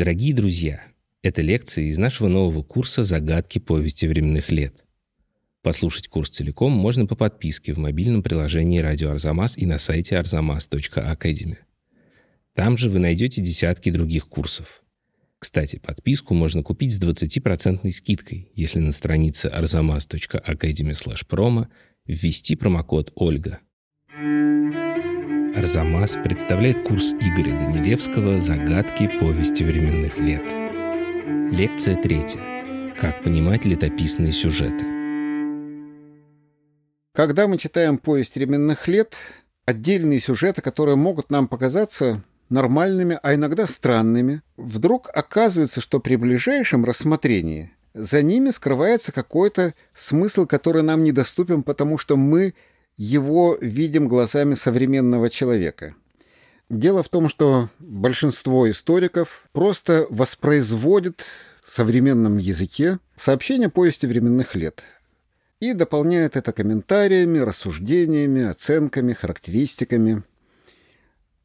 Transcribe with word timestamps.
Дорогие 0.00 0.32
друзья, 0.32 0.82
это 1.22 1.42
лекции 1.42 1.90
из 1.90 1.98
нашего 1.98 2.28
нового 2.28 2.62
курса 2.62 3.04
«Загадки 3.04 3.58
повести 3.58 4.06
временных 4.06 4.50
лет». 4.50 4.82
Послушать 5.60 6.08
курс 6.08 6.30
целиком 6.30 6.72
можно 6.72 7.04
по 7.04 7.16
подписке 7.16 7.74
в 7.74 7.78
мобильном 7.78 8.22
приложении 8.22 8.78
«Радио 8.78 9.10
Арзамас» 9.10 9.58
и 9.58 9.66
на 9.66 9.76
сайте 9.76 10.16
arzamas.academy. 10.16 11.58
Там 12.54 12.78
же 12.78 12.88
вы 12.88 12.98
найдете 12.98 13.42
десятки 13.42 13.90
других 13.90 14.26
курсов. 14.26 14.82
Кстати, 15.38 15.76
подписку 15.76 16.32
можно 16.32 16.62
купить 16.62 16.94
с 16.94 16.98
20% 16.98 17.90
скидкой, 17.90 18.50
если 18.54 18.78
на 18.78 18.92
странице 18.92 19.50
arzamas.academy 19.52 20.96
promo 21.28 21.66
ввести 22.06 22.56
промокод 22.56 23.12
«Ольга». 23.16 23.60
Арзамас 25.56 26.12
представляет 26.22 26.86
курс 26.86 27.12
Игоря 27.14 27.52
Данилевского 27.58 28.38
«Загадки 28.38 29.10
повести 29.18 29.64
временных 29.64 30.16
лет». 30.18 30.44
Лекция 31.52 31.96
третья. 31.96 32.40
Как 32.96 33.24
понимать 33.24 33.64
летописные 33.64 34.30
сюжеты. 34.30 34.84
Когда 37.12 37.48
мы 37.48 37.58
читаем 37.58 37.98
повесть 37.98 38.36
временных 38.36 38.86
лет, 38.86 39.16
отдельные 39.66 40.20
сюжеты, 40.20 40.62
которые 40.62 40.94
могут 40.94 41.30
нам 41.30 41.48
показаться 41.48 42.22
нормальными, 42.48 43.18
а 43.20 43.34
иногда 43.34 43.66
странными, 43.66 44.42
вдруг 44.56 45.10
оказывается, 45.12 45.80
что 45.80 45.98
при 45.98 46.14
ближайшем 46.14 46.84
рассмотрении 46.84 47.72
за 47.92 48.22
ними 48.22 48.50
скрывается 48.50 49.10
какой-то 49.10 49.74
смысл, 49.94 50.46
который 50.46 50.84
нам 50.84 51.02
недоступен, 51.02 51.64
потому 51.64 51.98
что 51.98 52.16
мы 52.16 52.54
его 53.00 53.56
видим 53.62 54.08
глазами 54.08 54.52
современного 54.52 55.30
человека. 55.30 55.94
Дело 56.68 57.02
в 57.02 57.08
том, 57.08 57.30
что 57.30 57.70
большинство 57.78 58.68
историков 58.68 59.48
просто 59.52 60.06
воспроизводит 60.10 61.24
в 61.62 61.70
современном 61.70 62.36
языке 62.36 62.98
сообщения 63.16 63.70
повести 63.70 64.04
временных 64.04 64.54
лет 64.54 64.82
и 65.60 65.72
дополняет 65.72 66.36
это 66.36 66.52
комментариями, 66.52 67.38
рассуждениями, 67.38 68.42
оценками, 68.42 69.14
характеристиками. 69.14 70.22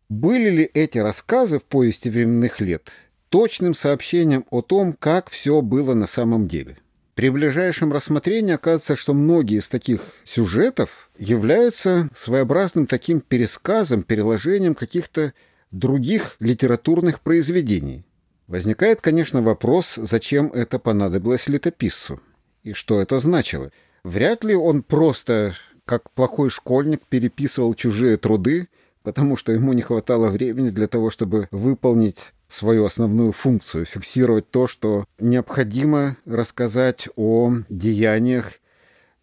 Были 0.10 0.50
ли 0.50 0.70
эти 0.74 0.98
рассказы 0.98 1.60
в 1.60 1.64
повести 1.64 2.10
временных 2.10 2.60
лет 2.60 2.92
точным 3.30 3.76
сообщением 3.76 4.46
о 4.50 4.62
том, 4.62 4.92
как 4.92 5.30
все 5.30 5.62
было 5.62 5.94
на 5.94 6.06
самом 6.06 6.50
деле? 6.50 6.80
При 7.16 7.30
ближайшем 7.30 7.94
рассмотрении 7.94 8.54
оказывается, 8.54 8.98
что 8.98 9.14
многие 9.14 9.60
из 9.60 9.70
таких 9.70 10.02
сюжетов 10.26 11.10
являются 11.18 12.10
своеобразным 12.14 12.88
таким 12.88 13.22
пересказом, 13.22 14.04
переложением 14.04 14.76
каких-то 14.76 15.34
других 15.72 16.36
литературных 16.40 17.22
произведений. 17.22 18.06
Возникает, 18.48 19.00
конечно, 19.00 19.42
вопрос, 19.42 19.96
зачем 19.96 20.48
это 20.48 20.78
понадобилось 20.78 21.48
летописцу 21.48 22.20
и 22.64 22.74
что 22.74 23.00
это 23.00 23.20
значило. 23.20 23.72
Вряд 24.04 24.44
ли 24.44 24.54
он 24.54 24.84
просто, 24.84 25.56
как 25.86 26.12
плохой 26.12 26.50
школьник, 26.50 27.02
переписывал 27.08 27.76
чужие 27.76 28.18
труды, 28.18 28.68
потому 29.04 29.38
что 29.38 29.54
ему 29.54 29.72
не 29.72 29.82
хватало 29.82 30.28
времени 30.28 30.70
для 30.70 30.88
того, 30.88 31.10
чтобы 31.10 31.48
выполнить 31.52 32.34
свою 32.48 32.86
основную 32.86 33.32
функцию, 33.32 33.86
фиксировать 33.86 34.50
то, 34.50 34.68
что 34.68 35.06
необходимо 35.20 36.18
рассказать 36.26 37.08
о 37.16 37.54
деяниях 37.70 38.60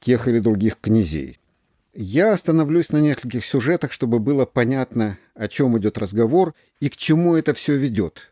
тех 0.00 0.28
или 0.28 0.38
других 0.38 0.78
князей. 0.80 1.38
Я 1.94 2.32
остановлюсь 2.32 2.90
на 2.90 2.98
нескольких 2.98 3.44
сюжетах, 3.44 3.92
чтобы 3.92 4.18
было 4.18 4.46
понятно, 4.46 5.18
о 5.34 5.48
чем 5.48 5.78
идет 5.78 5.98
разговор 5.98 6.54
и 6.80 6.88
к 6.88 6.96
чему 6.96 7.36
это 7.36 7.52
все 7.52 7.76
ведет. 7.76 8.30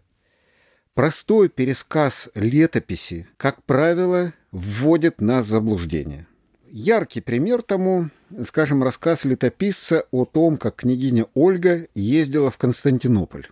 Простой 0.95 1.49
пересказ 1.49 2.31
летописи, 2.35 3.29
как 3.37 3.63
правило, 3.65 4.33
вводит 4.51 5.21
нас 5.21 5.47
в 5.47 5.51
заблуждение. 5.51 6.27
Яркий 6.69 7.21
пример 7.21 7.63
тому, 7.63 8.11
скажем, 8.43 8.83
рассказ 8.83 9.25
летописца 9.25 10.05
о 10.11 10.25
том, 10.25 10.57
как 10.57 10.77
княгиня 10.77 11.27
Ольга 11.35 11.87
ездила 11.95 12.51
в 12.51 12.59
Константинополь. 12.59 13.49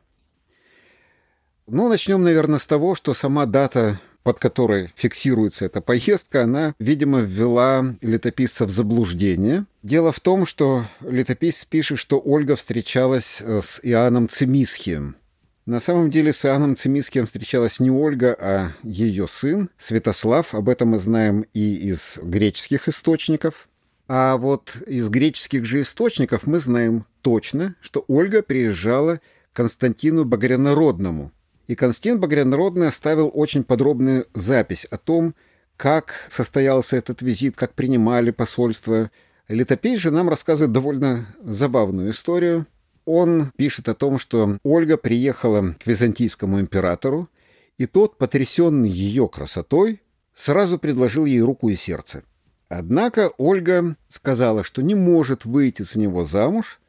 Ну, 1.71 1.89
начнем, 1.89 2.23
наверное, 2.23 2.59
с 2.59 2.67
того, 2.67 2.95
что 2.95 3.13
сама 3.13 3.45
дата 3.45 4.01
под 4.23 4.39
которой 4.39 4.91
фиксируется 4.95 5.65
эта 5.65 5.81
поездка, 5.81 6.43
она, 6.43 6.75
видимо, 6.79 7.21
ввела 7.21 7.95
летописца 8.03 8.67
в 8.67 8.71
заблуждение. 8.71 9.65
Дело 9.83 10.13
в 10.13 10.21
том, 10.21 10.45
что 10.45 10.85
летописец 11.01 11.65
пишет, 11.65 11.99
что 11.99 12.21
Ольга 12.21 12.57
встречалась 12.57 13.41
э, 13.41 13.61
с 13.63 13.81
Иоанном 13.83 14.29
Цимисхием. 14.29 15.17
На 15.65 15.81
самом 15.81 16.11
деле 16.11 16.35
с 16.35 16.45
Иоанном 16.45 16.77
Цимисхием 16.77 17.25
встречалась 17.25 17.81
не 17.81 17.91
Ольга, 17.91 18.37
а 18.39 18.73
ее 18.83 19.27
сын 19.27 19.71
Святослав. 19.79 20.55
Об 20.55 20.69
этом 20.69 20.89
мы 20.89 20.99
знаем 20.99 21.47
и 21.55 21.77
из 21.89 22.19
греческих 22.23 22.89
источников. 22.89 23.69
А 24.09 24.37
вот 24.37 24.77
из 24.87 25.09
греческих 25.09 25.65
же 25.65 25.81
источников 25.81 26.47
мы 26.47 26.59
знаем 26.59 27.07
точно, 27.23 27.77
что 27.81 28.05
Ольга 28.09 28.43
приезжала 28.43 29.21
к 29.53 29.57
Константину 29.57 30.25
Багрянородному– 30.25 31.33
и 31.69 31.75
Константин 31.75 32.19
Багрянародный 32.19 32.89
оставил 32.89 33.31
очень 33.33 33.63
подробную 33.63 34.27
запись 34.35 34.87
о 34.87 34.97
том, 34.97 35.35
как 35.77 36.27
состоялся 36.31 36.97
этот 36.97 37.23
визит, 37.23 37.57
как 37.57 37.75
принимали 37.75 38.31
посольство. 38.31 39.11
Летопись 39.49 40.01
же 40.01 40.11
нам 40.11 40.29
рассказывает 40.29 40.73
довольно 40.73 41.27
забавную 41.41 42.11
историю. 42.11 42.67
Он 43.05 43.53
пишет 43.57 43.89
о 43.89 43.95
том, 43.95 44.19
что 44.19 44.59
Ольга 44.65 44.97
приехала 44.97 45.75
к 45.79 45.87
византийскому 45.87 46.59
императору, 46.59 47.29
и 47.77 47.87
тот, 47.87 48.19
потрясенный 48.19 48.91
ее 48.91 49.29
красотой, 49.29 50.03
сразу 50.35 50.79
предложил 50.79 51.27
ей 51.27 51.41
руку 51.41 51.69
и 51.69 51.77
сердце. 51.77 52.25
Однако 52.69 53.31
Ольга 53.39 53.97
сказала, 54.09 54.65
что 54.65 54.83
не 54.83 54.95
может 54.95 55.45
выйти 55.45 55.83
за 55.83 55.99
него 55.99 56.25
замуж, 56.25 56.81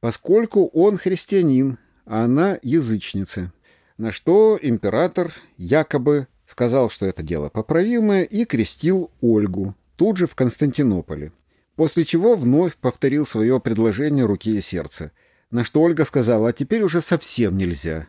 поскольку 0.00 0.68
он 0.68 0.96
христианин, 0.96 1.78
а 2.04 2.24
она 2.24 2.58
язычница. 2.62 3.52
На 3.98 4.12
что 4.12 4.56
император 4.62 5.32
якобы 5.56 6.28
сказал, 6.46 6.88
что 6.88 7.04
это 7.04 7.24
дело 7.24 7.48
поправимое, 7.48 8.22
и 8.22 8.44
крестил 8.44 9.10
Ольгу, 9.20 9.74
тут 9.96 10.16
же 10.16 10.28
в 10.28 10.36
Константинополе. 10.36 11.32
После 11.74 12.04
чего 12.04 12.36
вновь 12.36 12.76
повторил 12.76 13.26
свое 13.26 13.60
предложение 13.60 14.24
руки 14.24 14.56
и 14.56 14.60
сердца. 14.60 15.10
На 15.50 15.64
что 15.64 15.82
Ольга 15.82 16.04
сказала, 16.04 16.50
а 16.50 16.52
теперь 16.52 16.82
уже 16.82 17.00
совсем 17.00 17.56
нельзя. 17.56 18.06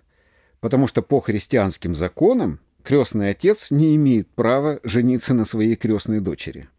Потому 0.60 0.86
что 0.86 1.02
по 1.02 1.22
христианским 1.22 1.96
законам 1.96 2.60
крестный 2.84 3.32
отец 3.32 3.72
не 3.72 3.96
имеет 3.96 4.28
права 4.28 4.80
жениться 4.84 5.34
на 5.34 5.44
своей 5.44 5.76
крестной 5.76 6.20
дочери. 6.20 6.70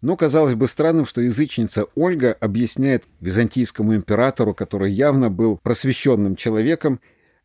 Но 0.00 0.16
казалось 0.16 0.54
бы 0.54 0.66
странным, 0.66 1.06
что 1.06 1.20
язычница 1.20 1.86
Ольга 1.94 2.36
объясняет 2.40 3.04
византийскому 3.20 3.94
императору, 3.94 4.52
который 4.52 4.90
явно 4.90 5.30
был 5.30 5.58
просвещенным 5.62 6.34
человеком, 6.34 7.00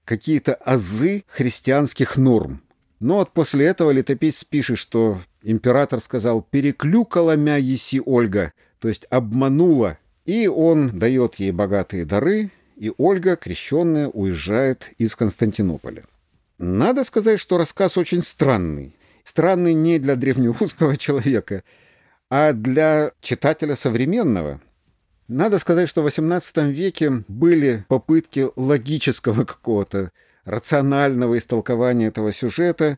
какие-то 0.08 0.56
азы 0.56 1.24
христианских 1.28 2.18
норм. 2.18 2.62
Но 3.00 3.18
вот 3.18 3.32
после 3.34 3.68
этого 3.68 3.92
летописец 3.92 4.44
пишет, 4.44 4.80
что 4.80 5.20
император 5.44 6.00
сказал 6.00 6.42
«переклюкала 6.42 7.36
мя 7.36 7.58
еси 7.58 8.02
Ольга», 8.04 8.54
то 8.80 8.88
есть 8.88 9.06
обманула, 9.12 10.00
и 10.26 10.48
он 10.48 10.98
дает 10.98 11.36
ей 11.36 11.52
богатые 11.52 12.06
дары, 12.06 12.50
и 12.76 12.92
Ольга, 12.98 13.36
крещенная, 13.36 14.08
уезжает 14.08 14.92
из 14.98 15.16
Константинополя. 15.16 16.06
Надо 16.58 17.04
сказать, 17.04 17.40
что 17.40 17.58
рассказ 17.58 17.98
очень 17.98 18.22
странный. 18.22 18.96
Странный 19.24 19.74
не 19.74 20.00
для 20.00 20.16
древнерусского 20.16 20.98
человека, 20.98 21.64
а 22.30 22.54
для 22.54 23.12
читателя 23.22 23.76
современного– 23.76 24.62
надо 25.28 25.60
сказать, 25.60 25.90
что 25.90 26.04
в 26.04 26.08
XVIII 26.08 26.72
веке 26.72 27.24
были 27.28 27.86
попытки 27.88 28.48
логического 28.56 29.44
какого-то 29.44 30.12
рационального 30.46 31.38
истолкования 31.38 32.08
этого 32.08 32.32
сюжета. 32.32 32.98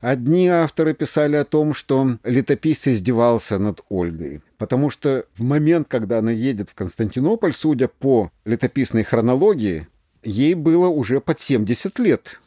Одни 0.00 0.48
авторы 0.48 0.94
писали 0.94 1.36
о 1.36 1.44
том, 1.44 1.74
что 1.74 2.18
летописец 2.24 2.88
издевался 2.88 3.58
над 3.58 3.80
Ольгой, 3.88 4.42
потому 4.58 4.90
что 4.90 5.26
в 5.34 5.42
момент, 5.42 5.88
когда 5.88 6.18
она 6.18 6.30
едет 6.30 6.70
в 6.70 6.74
Константинополь, 6.74 7.52
судя 7.52 7.88
по 7.88 8.30
летописной 8.44 9.04
хронологии, 9.04 9.88
ей 10.22 10.54
было 10.54 10.88
уже 10.88 11.20
под 11.20 11.40
70 11.40 11.98
лет. 11.98 12.40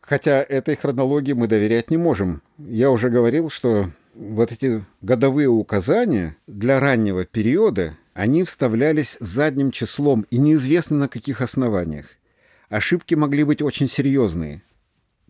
Хотя 0.00 0.42
этой 0.42 0.76
хронологии 0.76 1.34
мы 1.34 1.46
доверять 1.46 1.90
не 1.90 1.96
можем. 1.96 2.42
Я 2.58 2.90
уже 2.90 3.10
говорил, 3.10 3.48
что 3.50 3.90
вот 4.14 4.52
эти 4.52 4.84
годовые 5.02 5.48
указания 5.48 6.36
для 6.46 6.80
раннего 6.80 7.24
периода 7.24 7.96
они 8.14 8.44
вставлялись 8.44 9.16
задним 9.20 9.70
числом 9.70 10.26
и 10.30 10.38
неизвестно 10.38 10.96
на 10.96 11.08
каких 11.08 11.40
основаниях. 11.40 12.06
Ошибки 12.68 13.14
могли 13.14 13.44
быть 13.44 13.62
очень 13.62 13.88
серьезные. 13.88 14.62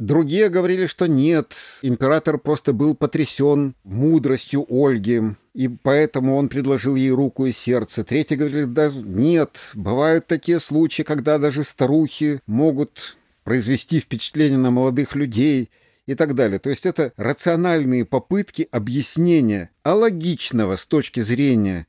Другие 0.01 0.49
говорили, 0.49 0.87
что 0.87 1.07
нет, 1.07 1.55
император 1.83 2.39
просто 2.39 2.73
был 2.73 2.95
потрясен 2.95 3.75
мудростью 3.85 4.65
Ольги, 4.71 5.21
и 5.53 5.69
поэтому 5.69 6.37
он 6.37 6.49
предложил 6.49 6.97
ей 6.97 7.11
руку 7.11 7.45
и 7.45 7.53
сердце. 7.53 8.03
Третьи 8.03 8.35
говорили, 8.35 8.65
да 8.65 8.91
нет, 8.95 9.73
бывают 9.75 10.27
такие 10.27 10.59
случаи, 10.59 11.03
когда 11.03 11.37
даже 11.37 11.65
старухи 11.65 12.41
могут 12.47 13.19
произвести 13.45 14.01
впечатление 14.01 14.57
на 14.57 14.71
молодых 14.71 15.17
людей 15.17 15.69
и 16.07 16.15
так 16.15 16.35
далее. 16.35 16.59
То 16.59 16.71
есть 16.71 16.87
это 16.87 17.13
рациональные 17.19 18.07
попытки 18.07 18.69
объяснения 18.71 19.71
алогичного 19.83 20.77
с 20.77 20.87
точки 20.87 21.21
зрения 21.21 21.87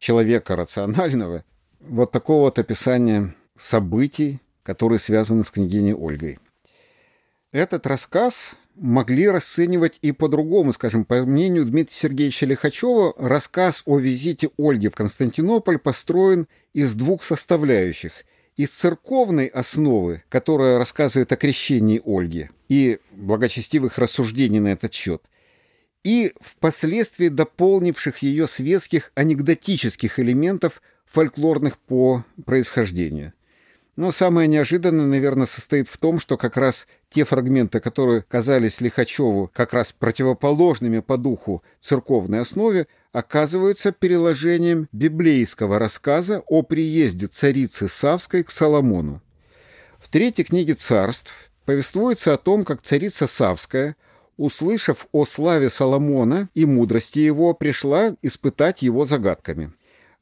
человека 0.00 0.56
рационального 0.56 1.44
вот 1.78 2.10
такого 2.10 2.46
вот 2.46 2.58
описания 2.58 3.36
событий, 3.56 4.40
которые 4.64 4.98
связаны 4.98 5.44
с 5.44 5.50
княгиней 5.50 5.94
Ольгой. 5.94 6.40
Этот 7.52 7.86
рассказ 7.86 8.56
могли 8.74 9.28
расценивать 9.28 9.98
и 10.02 10.12
по-другому. 10.12 10.72
Скажем, 10.72 11.04
по 11.04 11.24
мнению 11.24 11.64
Дмитрия 11.66 11.94
Сергеевича 11.94 12.46
Лихачева, 12.46 13.14
рассказ 13.18 13.82
о 13.86 13.98
визите 13.98 14.50
Ольги 14.58 14.88
в 14.88 14.94
Константинополь 14.94 15.78
построен 15.78 16.48
из 16.72 16.94
двух 16.94 17.22
составляющих. 17.22 18.24
Из 18.56 18.70
церковной 18.72 19.46
основы, 19.46 20.22
которая 20.28 20.78
рассказывает 20.78 21.32
о 21.32 21.36
крещении 21.36 22.02
Ольги, 22.04 22.50
и 22.68 22.98
благочестивых 23.12 23.98
рассуждений 23.98 24.60
на 24.60 24.68
этот 24.68 24.92
счет, 24.92 25.22
и 26.04 26.32
впоследствии 26.40 27.28
дополнивших 27.28 28.18
ее 28.18 28.46
светских 28.46 29.12
анекдотических 29.14 30.18
элементов, 30.18 30.82
фольклорных 31.06 31.78
по 31.78 32.24
происхождению. 32.46 33.32
Но 33.96 34.12
самое 34.12 34.48
неожиданное, 34.48 35.04
наверное, 35.04 35.46
состоит 35.46 35.88
в 35.88 35.98
том, 35.98 36.18
что 36.20 36.38
как 36.38 36.56
раз 36.56 36.86
те 37.10 37.24
фрагменты, 37.24 37.80
которые 37.80 38.22
казались 38.22 38.80
Лихачеву 38.80 39.50
как 39.52 39.74
раз 39.74 39.92
противоположными 39.92 41.00
по 41.00 41.18
духу 41.18 41.62
церковной 41.80 42.40
основе, 42.40 42.86
оказываются 43.12 43.92
переложением 43.92 44.88
библейского 44.92 45.78
рассказа 45.78 46.42
о 46.46 46.62
приезде 46.62 47.26
царицы 47.26 47.88
Савской 47.88 48.42
к 48.42 48.50
Соломону. 48.50 49.20
В 49.98 50.08
третьей 50.08 50.44
книге 50.44 50.74
царств 50.74 51.50
повествуется 51.66 52.32
о 52.32 52.38
том, 52.38 52.64
как 52.64 52.80
царица 52.80 53.26
Савская, 53.26 53.96
услышав 54.40 55.06
о 55.12 55.26
славе 55.26 55.68
Соломона 55.68 56.48
и 56.54 56.64
мудрости 56.64 57.18
его, 57.18 57.52
пришла 57.52 58.16
испытать 58.22 58.80
его 58.80 59.04
загадками. 59.04 59.70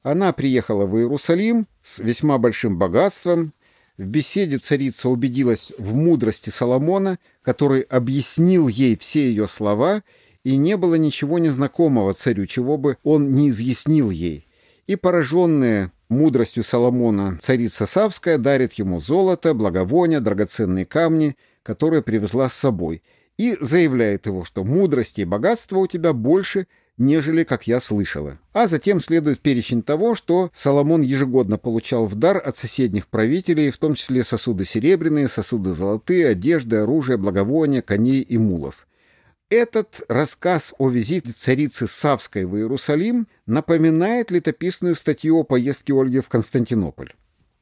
Она 0.02 0.32
приехала 0.32 0.86
в 0.86 0.98
Иерусалим 0.98 1.68
с 1.80 2.00
весьма 2.00 2.36
большим 2.38 2.78
богатством, 2.78 3.52
в 3.96 4.06
беседе 4.06 4.58
царица 4.58 5.08
убедилась 5.08 5.72
в 5.78 5.94
мудрости 5.94 6.50
Соломона, 6.50 7.20
который 7.42 7.82
объяснил 7.82 8.66
ей 8.66 8.96
все 8.98 9.28
ее 9.28 9.46
слова, 9.46 10.02
и 10.42 10.56
не 10.56 10.76
было 10.76 10.96
ничего 10.96 11.38
незнакомого 11.38 12.12
царю, 12.12 12.46
чего 12.46 12.76
бы 12.76 12.96
он 13.04 13.34
не 13.34 13.50
изъяснил 13.50 14.10
ей. 14.10 14.48
И 14.88 14.96
пораженная 14.96 15.92
мудростью 16.08 16.64
Соломона 16.64 17.38
царица 17.40 17.86
Савская 17.86 18.38
дарит 18.38 18.74
ему 18.74 18.98
золото, 18.98 19.54
благовония, 19.54 20.18
драгоценные 20.18 20.86
камни, 20.86 21.36
которые 21.62 22.02
привезла 22.02 22.48
с 22.48 22.54
собой, 22.54 23.02
и 23.38 23.56
заявляет 23.60 24.26
его, 24.26 24.44
что 24.44 24.64
мудрости 24.64 25.22
и 25.22 25.24
богатства 25.24 25.78
у 25.78 25.86
тебя 25.86 26.12
больше, 26.12 26.66
нежели 26.98 27.44
как 27.44 27.66
я 27.66 27.80
слышала. 27.80 28.38
А 28.52 28.66
затем 28.66 29.00
следует 29.00 29.40
перечень 29.40 29.82
того, 29.82 30.16
что 30.16 30.50
Соломон 30.52 31.00
ежегодно 31.00 31.56
получал 31.56 32.06
в 32.06 32.16
дар 32.16 32.42
от 32.44 32.56
соседних 32.56 33.06
правителей, 33.06 33.70
в 33.70 33.78
том 33.78 33.94
числе 33.94 34.24
сосуды 34.24 34.64
серебряные, 34.64 35.28
сосуды 35.28 35.72
золотые, 35.72 36.28
одежды, 36.28 36.76
оружие, 36.76 37.16
благовония, 37.16 37.80
коней 37.80 38.22
и 38.22 38.36
мулов. 38.36 38.86
Этот 39.50 40.02
рассказ 40.08 40.74
о 40.76 40.90
визите 40.90 41.32
царицы 41.32 41.86
Савской 41.86 42.44
в 42.44 42.56
Иерусалим 42.56 43.28
напоминает 43.46 44.30
летописную 44.30 44.94
статью 44.94 45.38
о 45.38 45.44
поездке 45.44 45.94
Ольги 45.94 46.20
в 46.20 46.28
Константинополь. 46.28 47.14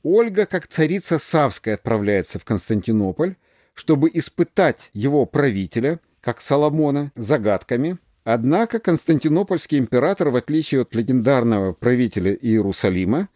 Ольга, 0.03 0.47
как 0.47 0.67
царица 0.67 1.21
Савская, 1.21 1.75
отправляется 1.75 2.41
в 2.41 2.45
Константинополь, 2.45 3.37
чтобы 3.77 4.11
испытать 4.13 4.91
его 4.93 5.25
правителя, 5.25 6.01
как 6.21 6.41
Соломона, 6.41 7.13
загадками, 7.15 7.99
Однако 8.29 8.81
Константинопольский 8.81 9.79
император, 9.79 10.31
в 10.31 10.37
отличие 10.37 10.81
от 10.83 10.93
легендарного 10.97 11.73
правителя 11.75 12.35
Иерусалима, 12.35 13.29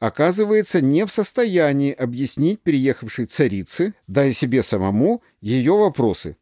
оказывается 0.00 0.80
не 0.80 1.04
в 1.04 1.12
состоянии 1.12 1.92
объяснить 1.92 2.62
приехавшей 2.62 3.26
царице, 3.26 3.92
да 4.06 4.24
и 4.24 4.32
себе 4.32 4.62
самому, 4.62 5.22
ее 5.42 5.74
вопросы. 5.74 6.38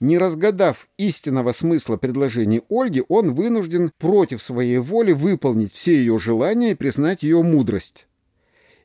Не 0.00 0.18
разгадав 0.18 0.86
истинного 0.98 1.52
смысла 1.52 1.96
предложений 1.96 2.60
Ольги, 2.68 3.02
он 3.08 3.32
вынужден 3.32 3.90
против 3.96 4.42
своей 4.42 4.76
воли 4.76 5.12
выполнить 5.12 5.72
все 5.72 5.96
ее 5.96 6.18
желания 6.18 6.72
и 6.72 6.74
признать 6.74 7.22
ее 7.22 7.42
мудрость. 7.42 8.06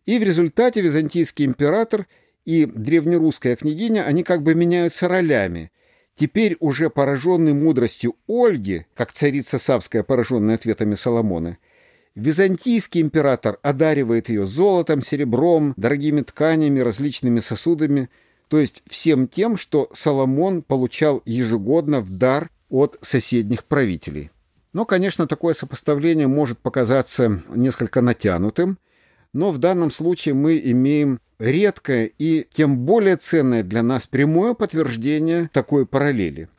И 0.06 0.18
в 0.18 0.24
результате 0.24 0.80
византийский 0.80 1.44
император 1.44 2.08
и 2.46 2.66
древнерусская 2.66 3.56
княгиня, 3.56 4.06
они 4.06 4.24
как 4.24 4.44
бы 4.44 4.56
меняются 4.56 5.08
ролями– 5.08 5.72
Теперь 6.16 6.58
уже 6.60 6.90
пораженный 6.90 7.54
мудростью 7.54 8.16
Ольги, 8.28 8.86
как 8.94 9.12
царица 9.12 9.58
Савская, 9.58 10.04
пораженная 10.04 10.56
ответами 10.56 10.94
Соломона, 10.94 11.58
византийский 12.16 13.02
император 13.02 13.60
одаривает 13.64 14.30
ее 14.30 14.46
золотом, 14.46 15.02
серебром, 15.02 15.74
дорогими 15.78 16.22
тканями, 16.22 16.80
различными 16.80 17.40
сосудами, 17.40 18.10
то 18.50 18.60
есть 18.60 18.84
всем 18.88 19.28
тем, 19.28 19.58
что 19.58 19.90
Соломон 19.94 20.62
получал 20.62 21.22
ежегодно 21.26 22.02
в 22.02 22.10
дар 22.10 22.50
от 22.70 22.98
соседних 23.02 23.64
правителей. 23.64 24.30
Но, 24.74 24.86
конечно, 24.86 25.28
такое 25.28 25.54
сопоставление 25.54 26.28
может 26.28 26.60
показаться 26.60 27.42
несколько 27.50 28.02
натянутым, 28.02 28.78
но 29.34 29.52
в 29.52 29.58
данном 29.58 29.92
случае 29.92 30.36
мы 30.36 30.60
имеем 30.64 31.20
редкое 31.40 32.12
и 32.18 32.48
тем 32.52 32.80
более 32.80 33.18
ценное 33.18 33.64
для 33.64 33.84
нас 33.84 34.08
прямое 34.08 34.54
подтверждение 34.54 35.50
такой 35.54 35.86
параллели. 35.86 36.50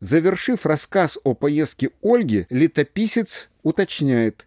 Завершив 0.00 0.66
рассказ 0.66 1.18
о 1.24 1.34
поездке 1.34 1.90
Ольги, 2.02 2.46
летописец 2.50 3.48
уточняет, 3.62 4.46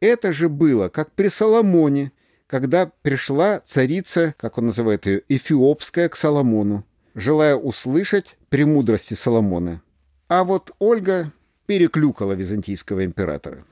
это 0.00 0.32
же 0.32 0.48
было, 0.48 0.88
как 0.88 1.12
при 1.12 1.28
Соломоне, 1.28 2.12
когда 2.46 2.90
пришла 3.02 3.60
царица, 3.60 4.34
как 4.38 4.58
он 4.58 4.66
называет 4.66 5.06
ее, 5.06 5.22
Эфиопская 5.28 6.08
к 6.08 6.16
Соломону, 6.16 6.84
желая 7.14 7.54
услышать 7.54 8.36
премудрости 8.48 9.14
Соломона. 9.14 9.82
А 10.28 10.44
вот 10.44 10.72
Ольга 10.78 11.32
переклюкала 11.66 12.32
византийского 12.32 13.04
императора. 13.04 13.64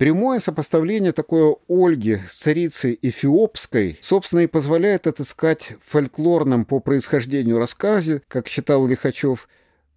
Прямое 0.00 0.40
сопоставление 0.40 1.12
такое 1.12 1.56
Ольги 1.68 2.20
с 2.26 2.36
царицей 2.36 2.98
Эфиопской, 3.02 3.98
собственно, 4.00 4.40
и 4.40 4.46
позволяет 4.46 5.06
отыскать 5.06 5.74
в 5.78 5.90
фольклорном 5.90 6.64
по 6.64 6.80
происхождению 6.80 7.58
рассказе, 7.58 8.22
как 8.26 8.48
считал 8.48 8.86
Лихачев, 8.86 9.46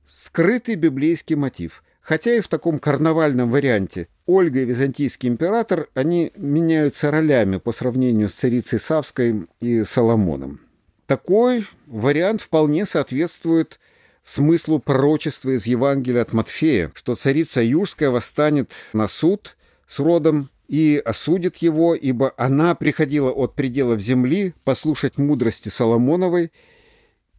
скрытый 0.06 0.76
библейский 0.76 1.38
мотив. 1.38 1.86
Хотя 2.02 2.36
и 2.36 2.42
в 2.42 2.50
таком 2.50 2.80
карнавальном 2.80 3.50
варианте 3.50 4.10
Ольга 4.26 4.60
и 4.60 4.66
византийский 4.66 5.30
император, 5.30 5.88
они 5.94 6.34
меняются 6.36 7.10
ролями 7.10 7.56
по 7.56 7.72
сравнению 7.72 8.28
с 8.28 8.34
царицей 8.34 8.82
Савской 8.82 9.48
и 9.62 9.86
Соломоном. 9.86 10.60
Такой 11.08 11.66
вариант 11.88 12.42
вполне 12.42 12.86
соответствует 12.86 13.80
смыслу 14.22 14.80
пророчества 14.80 15.52
из 15.52 15.66
Евангелия 15.66 16.24
от 16.24 16.34
Матфея, 16.34 16.92
что 16.94 17.16
царица 17.16 17.62
Юрская 17.62 18.10
восстанет 18.10 18.74
на 18.92 19.08
суд– 19.08 19.56
с 19.94 20.00
родом 20.00 20.50
и 20.68 21.02
осудит 21.06 21.58
его, 21.58 21.94
ибо 21.94 22.34
она 22.36 22.74
приходила 22.74 23.30
от 23.30 23.54
пределов 23.54 24.02
земли 24.02 24.56
послушать 24.64 25.20
мудрости 25.20 25.70
Соломоновой, 25.70 26.52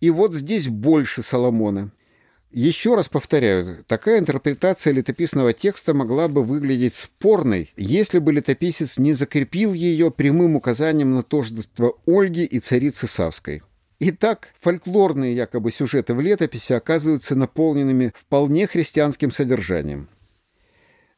и 0.00 0.10
вот 0.10 0.34
здесь 0.34 0.68
больше 0.68 1.22
Соломона. 1.22 1.90
Еще 2.52 2.94
раз 2.94 3.08
повторяю, 3.08 3.84
такая 3.88 4.20
интерпретация 4.20 4.92
летописного 4.92 5.52
текста 5.52 5.94
могла 5.94 6.28
бы 6.28 6.44
выглядеть 6.44 6.94
спорной, 6.94 7.72
если 7.76 8.20
бы 8.20 8.32
летописец 8.32 8.98
не 8.98 9.14
закрепил 9.14 9.72
ее 9.72 10.12
прямым 10.12 10.54
указанием 10.54 11.12
на 11.16 11.24
тождество 11.24 11.98
Ольги 12.06 12.44
и 12.44 12.60
царицы 12.60 13.08
Савской. 13.08 13.62
Итак, 13.98 14.52
фольклорные 14.60 15.34
якобы 15.34 15.72
сюжеты 15.72 16.14
в 16.14 16.20
летописи 16.20 16.72
оказываются 16.74 17.34
наполненными 17.34 18.12
вполне 18.14 18.68
христианским 18.68 19.32
содержанием. 19.32 20.08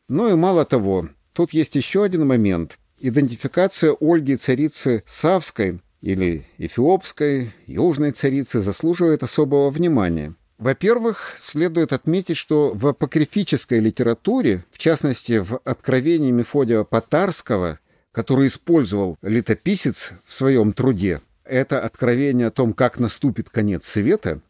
Но 0.09 0.28
и 0.31 0.35
мало 0.35 0.64
того, 0.64 1.09
Тут 1.37 1.52
есть 1.52 1.75
еще 1.75 2.02
один 2.02 2.26
момент. 2.26 2.78
Идентификация 2.99 3.95
Ольги 4.00 4.37
царицы 4.37 5.02
Савской 5.07 5.83
или 6.00 6.47
Эфиопской, 6.57 7.52
южной 7.66 8.12
царицы 8.12 8.61
заслуживает 8.61 9.23
особого 9.23 9.69
внимания. 9.69 10.35
Во-первых, 10.57 11.37
следует 11.38 11.93
отметить, 11.93 12.38
что 12.38 12.73
в 12.73 12.87
апокрифической 12.87 13.81
литературе, 13.81 14.64
в 14.71 14.78
частности 14.78 15.37
в 15.37 15.61
Откровении 15.62 16.31
Мефодия 16.31 16.85
Потарского, 16.85 17.81
который 18.12 18.47
использовал 18.47 19.19
летописец 19.21 20.12
в 20.25 20.33
своем 20.33 20.73
труде, 20.73 21.21
это 21.45 21.83
откровение 21.83 22.47
о 22.47 22.50
том, 22.50 22.73
как 22.73 22.99
наступит 22.99 23.50
конец 23.50 23.85
света, 23.87 24.40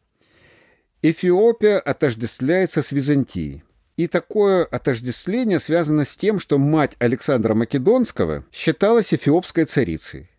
Эфиопия 1.02 1.80
отождествляется 1.80 2.80
с 2.80 2.92
Византией. 2.92 3.64
И 3.96 4.08
такое 4.08 4.64
отождествление 4.64 5.58
связано 5.58 6.04
с 6.04 6.16
тем, 6.16 6.38
что 6.38 6.58
мать 6.58 6.96
Александра 6.98 7.54
Македонского 7.54 8.44
считалась 8.52 9.14
эфиопской 9.14 9.64
царицей. 9.64 10.30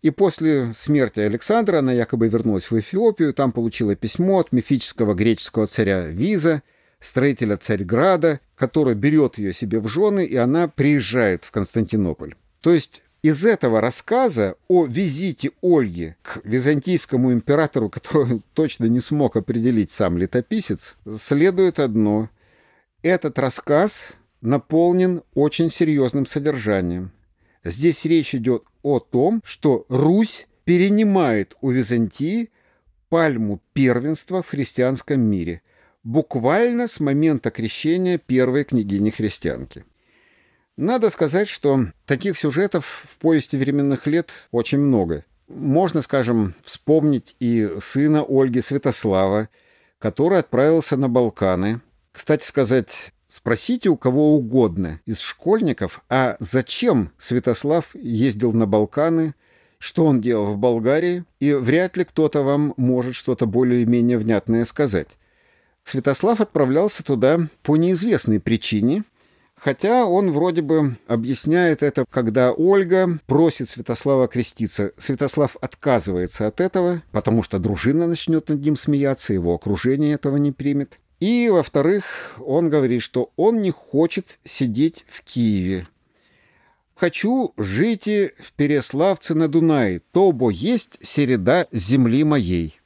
И 0.00 0.10
после 0.10 0.72
смерти 0.74 1.20
Александра 1.20 1.78
она 1.78 1.92
якобы 1.92 2.28
вернулась 2.28 2.70
в 2.70 2.78
Эфиопию, 2.78 3.34
там 3.34 3.52
получила 3.52 3.94
письмо 3.94 4.40
от 4.40 4.50
мифического 4.50 5.14
греческого 5.14 5.66
царя 5.66 6.06
Виза, 6.06 6.62
строителя 6.98 7.56
Царьграда, 7.56 8.40
который 8.56 8.94
берет 8.94 9.38
ее 9.38 9.52
себе 9.52 9.78
в 9.78 9.88
жены, 9.88 10.24
и 10.24 10.36
она 10.36 10.66
приезжает 10.66 11.44
в 11.44 11.50
Константинополь. 11.50 12.34
То 12.60 12.72
есть 12.72 13.02
из 13.22 13.44
этого 13.44 13.80
рассказа 13.80 14.56
о 14.66 14.84
визите 14.84 15.52
Ольги 15.62 16.16
к 16.22 16.40
византийскому 16.42 17.32
императору, 17.32 17.88
которого 17.88 18.40
точно 18.54 18.86
не 18.86 19.00
смог 19.00 19.36
определить 19.36 19.90
сам 19.90 20.18
летописец, 20.18 20.96
следует 21.16 21.78
одно. 21.78 22.28
Этот 23.02 23.36
рассказ 23.40 24.14
наполнен 24.40 25.22
очень 25.34 25.70
серьезным 25.70 26.24
содержанием. 26.24 27.10
Здесь 27.64 28.04
речь 28.04 28.32
идет 28.34 28.62
о 28.82 29.00
том, 29.00 29.42
что 29.44 29.84
Русь 29.88 30.46
перенимает 30.64 31.56
у 31.60 31.70
Византии 31.70 32.50
пальму 33.08 33.60
первенства 33.72 34.40
в 34.40 34.48
христианском 34.48 35.20
мире, 35.20 35.62
буквально 36.04 36.86
с 36.86 37.00
момента 37.00 37.50
крещения 37.50 38.18
первой 38.18 38.62
княгини-христианки. 38.62 39.84
Надо 40.76 41.10
сказать, 41.10 41.48
что 41.48 41.86
таких 42.06 42.38
сюжетов 42.38 42.86
в 42.86 43.18
«Повести 43.18 43.56
временных 43.56 44.06
лет» 44.06 44.30
очень 44.52 44.78
много. 44.78 45.24
Можно, 45.48 46.02
скажем, 46.02 46.54
вспомнить 46.62 47.34
и 47.40 47.68
сына 47.80 48.24
Ольги 48.26 48.60
Святослава, 48.60 49.48
который 49.98 50.38
отправился 50.38 50.96
на 50.96 51.08
Балканы. 51.08 51.80
Кстати 52.12 52.44
сказать, 52.44 53.12
спросите 53.28 53.88
у 53.88 53.96
кого 53.96 54.36
угодно 54.36 55.00
из 55.06 55.20
школьников, 55.20 56.04
а 56.08 56.36
зачем 56.38 57.10
Святослав 57.18 57.94
ездил 57.94 58.52
на 58.52 58.66
Балканы, 58.66 59.34
что 59.78 60.06
он 60.06 60.20
делал 60.20 60.52
в 60.52 60.58
Болгарии, 60.58 61.24
и 61.40 61.52
вряд 61.54 61.96
ли 61.96 62.04
кто-то 62.04 62.42
вам 62.42 62.74
может 62.76 63.14
что-то 63.14 63.46
более-менее 63.46 64.18
внятное 64.18 64.64
сказать. 64.64 65.08
Святослав 65.82 66.40
отправлялся 66.40 67.02
туда 67.02 67.40
по 67.62 67.76
неизвестной 67.76 68.38
причине, 68.38 69.02
Хотя 69.62 70.06
он 70.06 70.32
вроде 70.32 70.60
бы 70.60 70.96
объясняет 71.06 71.84
это, 71.84 72.04
когда 72.10 72.50
Ольга 72.50 73.20
просит 73.26 73.68
Святослава 73.68 74.26
креститься. 74.26 74.90
Святослав 74.98 75.56
отказывается 75.60 76.48
от 76.48 76.60
этого, 76.60 77.00
потому 77.12 77.44
что 77.44 77.60
дружина 77.60 78.08
начнет 78.08 78.48
над 78.48 78.60
ним 78.60 78.74
смеяться, 78.74 79.32
его 79.32 79.54
окружение 79.54 80.14
этого 80.14 80.36
не 80.36 80.50
примет. 80.50 80.98
И, 81.22 81.48
во-вторых, 81.50 82.34
он 82.44 82.68
говорит, 82.68 83.00
что 83.00 83.30
он 83.36 83.62
не 83.62 83.70
хочет 83.70 84.40
сидеть 84.42 85.04
в 85.08 85.22
Киеве. 85.22 85.86
«Хочу 86.96 87.54
жить 87.56 88.06
в 88.06 88.52
Переславце 88.56 89.36
на 89.36 89.46
Дунае, 89.46 90.02
то 90.10 90.32
бо 90.32 90.50
есть 90.50 90.98
середа 91.00 91.68
земли 91.70 92.24
моей». 92.24 92.80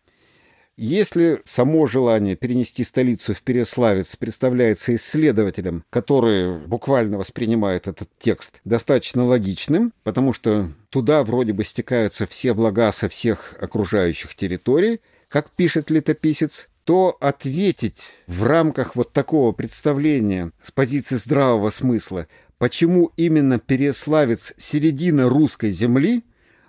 Если 0.76 1.40
само 1.44 1.86
желание 1.86 2.36
перенести 2.36 2.84
столицу 2.84 3.32
в 3.32 3.40
Переславец 3.40 4.14
представляется 4.16 4.94
исследователям, 4.94 5.82
которые 5.88 6.58
буквально 6.58 7.16
воспринимают 7.16 7.88
этот 7.88 8.10
текст 8.18 8.60
достаточно 8.66 9.24
логичным, 9.24 9.94
потому 10.02 10.34
что 10.34 10.70
туда 10.90 11.24
вроде 11.24 11.54
бы 11.54 11.64
стекаются 11.64 12.26
все 12.26 12.52
блага 12.52 12.92
со 12.92 13.08
всех 13.08 13.54
окружающих 13.58 14.34
территорий, 14.34 15.00
как 15.28 15.48
пишет 15.52 15.88
летописец, 15.88 16.68
то 16.86 17.16
ответить 17.20 17.98
в 18.28 18.44
рамках 18.44 18.94
вот 18.94 19.12
такого 19.12 19.50
представления 19.50 20.52
с 20.62 20.70
позиции 20.70 21.16
здравого 21.16 21.70
смысла, 21.70 22.28
почему 22.58 23.10
именно 23.16 23.58
Переславец 23.58 24.54
середина 24.56 25.28
русской 25.28 25.72
земли, 25.72 26.22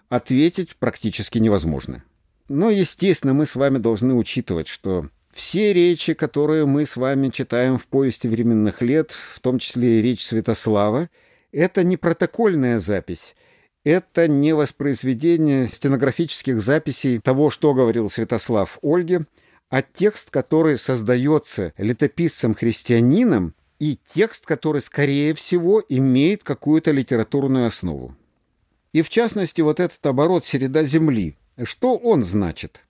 ответить 0.10 0.76
практически 0.78 1.38
невозможно. 1.38 2.04
Но, 2.50 2.72
естественно, 2.72 3.36
мы 3.36 3.46
с 3.46 3.56
вами 3.56 3.78
должны 3.78 4.16
учитывать, 4.16 4.68
что 4.68 5.08
все 5.30 5.72
речи, 5.72 6.16
которые 6.16 6.66
мы 6.66 6.88
с 6.88 6.98
вами 6.98 7.30
читаем 7.30 7.78
в 7.78 7.86
повести 7.86 8.26
временных 8.26 8.82
лет, 8.82 9.12
в 9.12 9.40
том 9.40 9.60
числе 9.60 10.00
и 10.00 10.02
речь 10.02 10.26
Святослава, 10.26 11.12
это 11.52 11.84
не 11.84 11.96
протокольная 11.96 12.80
запись, 12.80 13.36
это 13.84 14.28
не 14.28 14.54
воспроизведение 14.54 15.68
стенографических 15.68 16.60
записей 16.60 17.20
того, 17.20 17.52
что 17.52 17.76
говорил 17.76 18.10
Святослав 18.10 18.80
Ольге, 18.82 19.28
а 19.70 19.82
текст, 19.82 20.30
который 20.30 20.78
создается 20.78 21.74
летописцем-христианином, 21.78 23.54
и 23.80 24.00
текст, 24.04 24.46
который, 24.46 24.82
скорее 24.82 25.34
всего, 25.34 25.84
имеет 25.88 26.44
какую-то 26.44 26.92
литературную 26.92 27.68
основу. 27.68 28.16
И 28.92 29.02
в 29.02 29.10
частности, 29.10 29.62
вот 29.62 29.80
этот 29.80 30.04
оборот 30.06 30.44
«Середа 30.44 30.84
земли», 30.84 31.38
что 31.64 31.98
он 31.98 32.24
значит? 32.24 32.82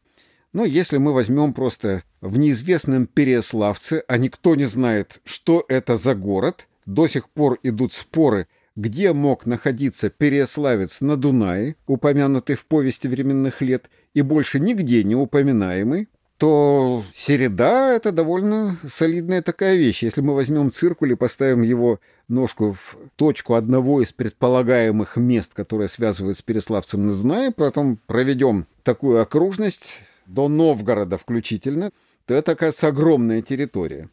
Ну, 0.53 0.63
если 0.63 0.98
мы 0.98 1.13
возьмем 1.13 1.53
просто 1.53 2.03
в 2.22 2.38
неизвестном 2.38 3.05
Переславце, 3.05 4.03
а 4.07 4.17
никто 4.17 4.55
не 4.55 4.65
знает, 4.65 5.19
что 5.25 5.65
это 5.67 5.98
за 5.98 6.15
город, 6.15 6.67
до 6.86 7.07
сих 7.07 7.29
пор 7.29 7.60
идут 7.63 7.91
споры, 7.91 8.48
где 8.75 9.12
мог 9.12 9.46
находиться 9.46 10.10
Переславец 10.10 11.01
на 11.01 11.17
Дунае, 11.17 11.75
упомянутый 11.86 12.55
в 12.55 12.65
повести 12.65 13.07
временных 13.07 13.62
лет, 13.62 13.89
и 14.13 14.22
больше 14.22 14.60
нигде 14.60 15.03
не 15.03 15.15
упоминаемый, 15.15 16.07
то 16.38 17.03
середа— 17.12 17.94
это 17.96 18.12
довольно 18.12 18.77
солидная 18.88 19.41
такая 19.41 19.75
вещь. 19.75 20.03
Если 20.03 20.22
мы 20.22 20.36
возьмем 20.36 20.70
циркуль 20.72 21.13
и 21.13 21.15
поставим 21.15 21.63
его 21.63 22.00
ножку 22.27 22.74
в 22.74 22.98
точку 23.15 23.56
одного 23.56 24.01
из 24.01 24.12
предполагаемых 24.13 25.17
мест, 25.17 25.53
которые 25.53 25.88
связывают 25.88 26.38
с 26.38 26.41
Переславцем 26.44 27.08
на 27.08 27.15
Дунае, 27.15 27.51
потом 27.51 28.00
проведем 28.06 28.67
такую 28.84 29.22
окружность 29.22 30.00
до 30.27 30.48
Новгорода 30.48 31.17
включительно, 31.17 31.91
то 32.25 32.34
это, 32.34 32.56
кажется, 32.56 32.88
огромная 32.88 33.41
территория. 33.41 34.10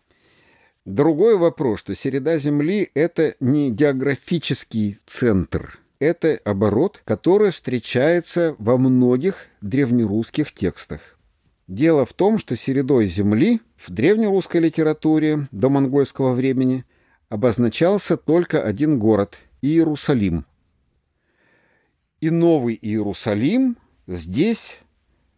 Другой 0.87 1.37
вопрос, 1.37 1.81
что 1.81 1.95
середа 1.95 2.39
Земли— 2.39 2.91
это 2.95 3.35
не 3.41 3.71
географический 3.71 4.99
центр, 5.07 5.79
это 5.99 6.39
оборот, 6.45 7.03
который 7.05 7.51
встречается 7.51 8.55
во 8.59 8.77
многих 8.79 9.47
древнерусских 9.61 10.53
текстах. 10.53 11.14
Дело 11.67 12.05
в 12.05 12.13
том, 12.13 12.39
что 12.39 12.57
середой 12.57 13.07
земли 13.07 13.61
в 13.77 13.91
древнерусской 13.91 14.61
литературе 14.61 15.49
до 15.51 15.71
монгольского 15.71 16.33
времени 16.33 16.85
обозначался 17.29 18.17
только 18.17 18.63
один 18.63 18.99
город– 18.99 19.39
Иерусалим. 19.63 20.45
И 22.21 22.29
новый 22.29 22.79
Иерусалим 22.81 23.79
здесь, 24.07 24.81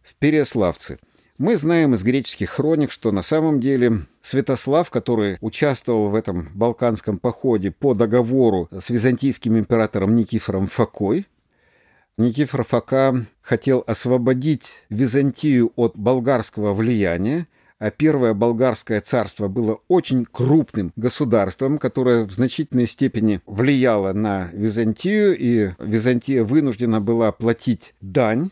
в 0.03 0.15
Переславце. 0.15 0.99
Мы 1.37 1.55
знаем 1.55 1.93
из 1.93 2.03
греческих 2.03 2.49
хроник, 2.49 2.91
что 2.91 3.11
на 3.11 3.21
самом 3.21 3.59
деле 3.59 3.99
Святослав, 4.21 4.89
который 4.89 5.37
участвовал 5.39 6.09
в 6.09 6.15
этом 6.15 6.49
балканском 6.55 7.19
походе 7.19 7.71
по 7.71 7.93
договору 7.93 8.67
с 8.71 8.89
византийским 8.89 9.57
императором 9.57 10.15
Никифором 10.15 10.67
Фокой, 10.67 11.27
Никифор 12.17 12.63
Фока 12.63 13.25
хотел 13.41 13.83
освободить 13.85 14.65
Византию 14.89 15.71
от 15.75 15.95
болгарского 15.95 16.73
влияния, 16.73 17.47
а 17.77 17.91
первое 17.91 18.33
болгарское 18.33 19.01
царство 19.01 19.47
было 19.47 19.81
очень 19.87 20.25
крупным 20.25 20.91
государством, 20.95 21.77
которое 21.77 22.23
в 22.23 22.31
значительной 22.31 22.87
степени 22.87 23.39
влияло 23.45 24.13
на 24.13 24.49
Византию, 24.51 25.37
и 25.37 25.73
Византия 25.77 26.43
вынуждена 26.43 27.01
была 27.01 27.31
платить 27.31 27.93
дань. 28.01 28.49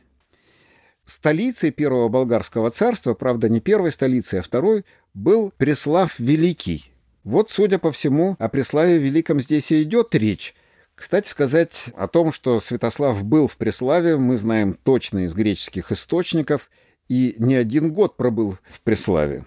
Столицей 1.05 1.71
первого 1.71 2.07
болгарского 2.07 2.69
царства, 2.69 3.15
правда, 3.15 3.49
не 3.49 3.61
первой 3.61 3.91
столицей, 3.91 4.41
а 4.41 4.43
второй, 4.43 4.85
был 5.15 5.51
Преслав 5.57 6.19
Великий. 6.19 6.91
Вот, 7.23 7.49
судя 7.49 7.79
по 7.79 7.91
всему, 7.91 8.35
о 8.37 8.47
Преславе 8.47 8.99
Великом 8.99 9.39
здесь 9.39 9.71
и 9.71 9.81
идет 9.81 10.13
речь, 10.13 10.53
кстати 10.95 11.27
сказать 11.27 11.87
о 11.95 12.07
том, 12.07 12.31
что 12.31 12.59
Святослав 12.61 13.23
был 13.25 13.47
в 13.47 13.57
Преславе, 13.57 14.17
мы 14.17 14.37
знаем 14.37 14.73
точно 14.73 15.25
из 15.25 15.33
греческих 15.33 15.91
источников, 15.91 16.69
и 17.09 17.35
не 17.37 17.55
один 17.55 17.91
год 17.91 18.15
пробыл 18.15 18.57
в 18.63 18.81
Преславе. 18.81 19.45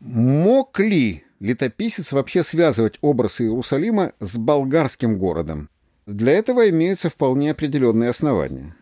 Мог 0.00 0.80
ли 0.80 1.24
летописец 1.38 2.12
вообще 2.12 2.42
связывать 2.42 2.98
образ 3.02 3.40
Иерусалима 3.42 4.12
с 4.20 4.38
болгарским 4.38 5.18
городом? 5.18 5.68
Для 6.06 6.32
этого 6.32 6.68
имеются 6.70 7.10
вполне 7.10 7.50
определенные 7.50 8.10
основания. 8.10 8.74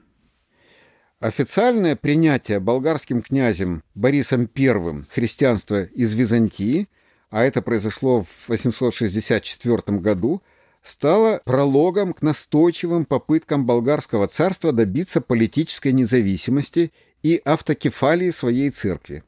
Официальное 1.18 1.96
принятие 1.96 2.60
болгарским 2.60 3.22
князем 3.22 3.82
Борисом 3.94 4.48
I 4.56 5.04
христианства 5.10 5.84
из 5.84 6.12
Византии, 6.12 6.88
а 7.30 7.42
это 7.44 7.60
произошло 7.60 8.22
в 8.22 8.48
864 8.48 9.98
году– 9.98 10.40
стало 10.84 11.40
прологом 11.44 12.12
к 12.12 12.22
настойчивым 12.22 13.06
попыткам 13.06 13.64
болгарского 13.64 14.28
царства 14.28 14.70
добиться 14.70 15.20
политической 15.20 15.92
независимости 15.92 16.92
и 17.22 17.40
автокефалии 17.44 18.30
своей 18.30 18.70
церкви. 18.70 19.24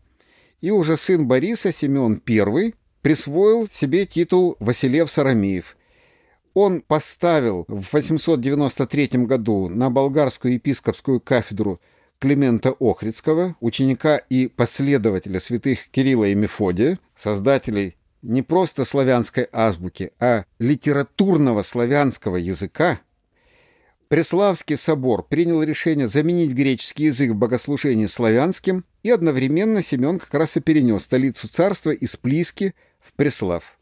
И 0.60 0.70
уже 0.70 0.98
сын 0.98 1.26
Бориса, 1.26 1.72
Семен 1.72 2.22
I, 2.28 2.74
присвоил 3.00 3.68
себе 3.70 4.04
титул 4.04 4.56
Василев 4.60 5.10
Сарамеев. 5.10 5.76
Он 6.52 6.82
поставил 6.82 7.64
в 7.68 7.92
893 7.92 9.24
году 9.24 9.68
на 9.68 9.90
болгарскую 9.90 10.54
епископскую 10.54 11.20
кафедру 11.20 11.80
Климента 12.18 12.74
Охридского, 12.78 13.56
ученика 13.60 14.16
и 14.16 14.48
последователя 14.48 15.40
святых 15.40 15.88
Кирилла 15.90 16.24
и 16.24 16.34
Мефодия, 16.34 16.98
создателей 17.14 17.96
не 18.26 18.42
просто 18.42 18.84
славянской 18.84 19.48
азбуки, 19.52 20.12
а 20.20 20.44
литературного 20.58 21.62
славянского 21.62 22.36
языка, 22.36 23.00
Преславский 24.08 24.76
собор 24.76 25.24
принял 25.24 25.62
решение 25.62 26.06
заменить 26.06 26.52
греческий 26.52 27.04
язык 27.04 27.32
в 27.32 27.34
богослужении 27.34 28.06
славянским, 28.06 28.84
и 29.02 29.10
одновременно 29.10 29.82
Семен 29.82 30.18
как 30.20 30.34
раз 30.34 30.56
и 30.56 30.60
перенес 30.60 31.04
столицу 31.04 31.48
царства 31.48 31.90
из 31.90 32.16
Плиски 32.16 32.74
в 33.00 33.14
Преслав. 33.14 33.78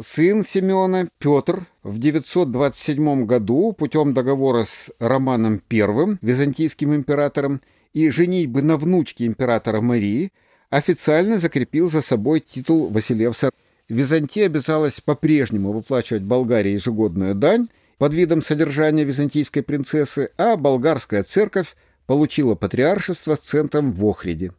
Сын 0.00 0.44
Семена, 0.44 1.08
Петр, 1.18 1.66
в 1.82 1.98
927 1.98 3.24
году 3.24 3.72
путем 3.72 4.14
договора 4.14 4.64
с 4.64 4.90
Романом 5.00 5.60
I, 5.68 6.18
византийским 6.22 6.94
императором, 6.94 7.60
и 7.92 8.08
женитьбы 8.10 8.62
на 8.62 8.76
внучке 8.76 9.26
императора 9.26 9.80
Марии, 9.80 10.30
официально 10.70 11.38
закрепил 11.38 11.90
за 11.90 12.00
собой 12.00 12.40
титул 12.40 12.88
Василевса. 12.88 13.50
Византия 13.88 14.46
обязалась 14.46 15.00
по-прежнему 15.00 15.72
выплачивать 15.72 16.22
Болгарии 16.22 16.72
ежегодную 16.72 17.34
дань, 17.34 17.68
под 17.98 18.14
видом 18.14 18.40
содержания 18.40 19.04
византийской 19.04 19.62
принцессы, 19.62 20.30
а 20.38 20.56
болгарская 20.56 21.22
церковь 21.22 21.76
получила 22.06 22.54
патриаршество 22.54 23.34
с 23.34 23.40
центром 23.40 23.92
в 23.92 24.06
Охриде. 24.06 24.54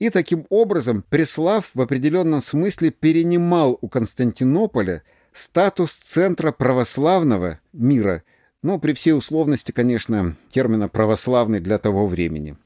И 0.00 0.10
таким 0.10 0.46
образом 0.50 1.04
Преслав 1.08 1.70
в 1.74 1.80
определенном 1.80 2.42
смысле 2.42 2.90
перенимал 2.90 3.78
у 3.80 3.88
Константинополя 3.88 5.04
статус 5.32 5.92
центра 5.92 6.50
православного 6.50 7.60
мира, 7.72 8.24
но 8.62 8.80
при 8.80 8.94
всей 8.94 9.12
условности, 9.12 9.70
конечно, 9.70 10.34
термина 10.50 10.88
«православный» 10.88 11.60
для 11.60 11.78
того 11.78 12.08
времени. 12.08 12.56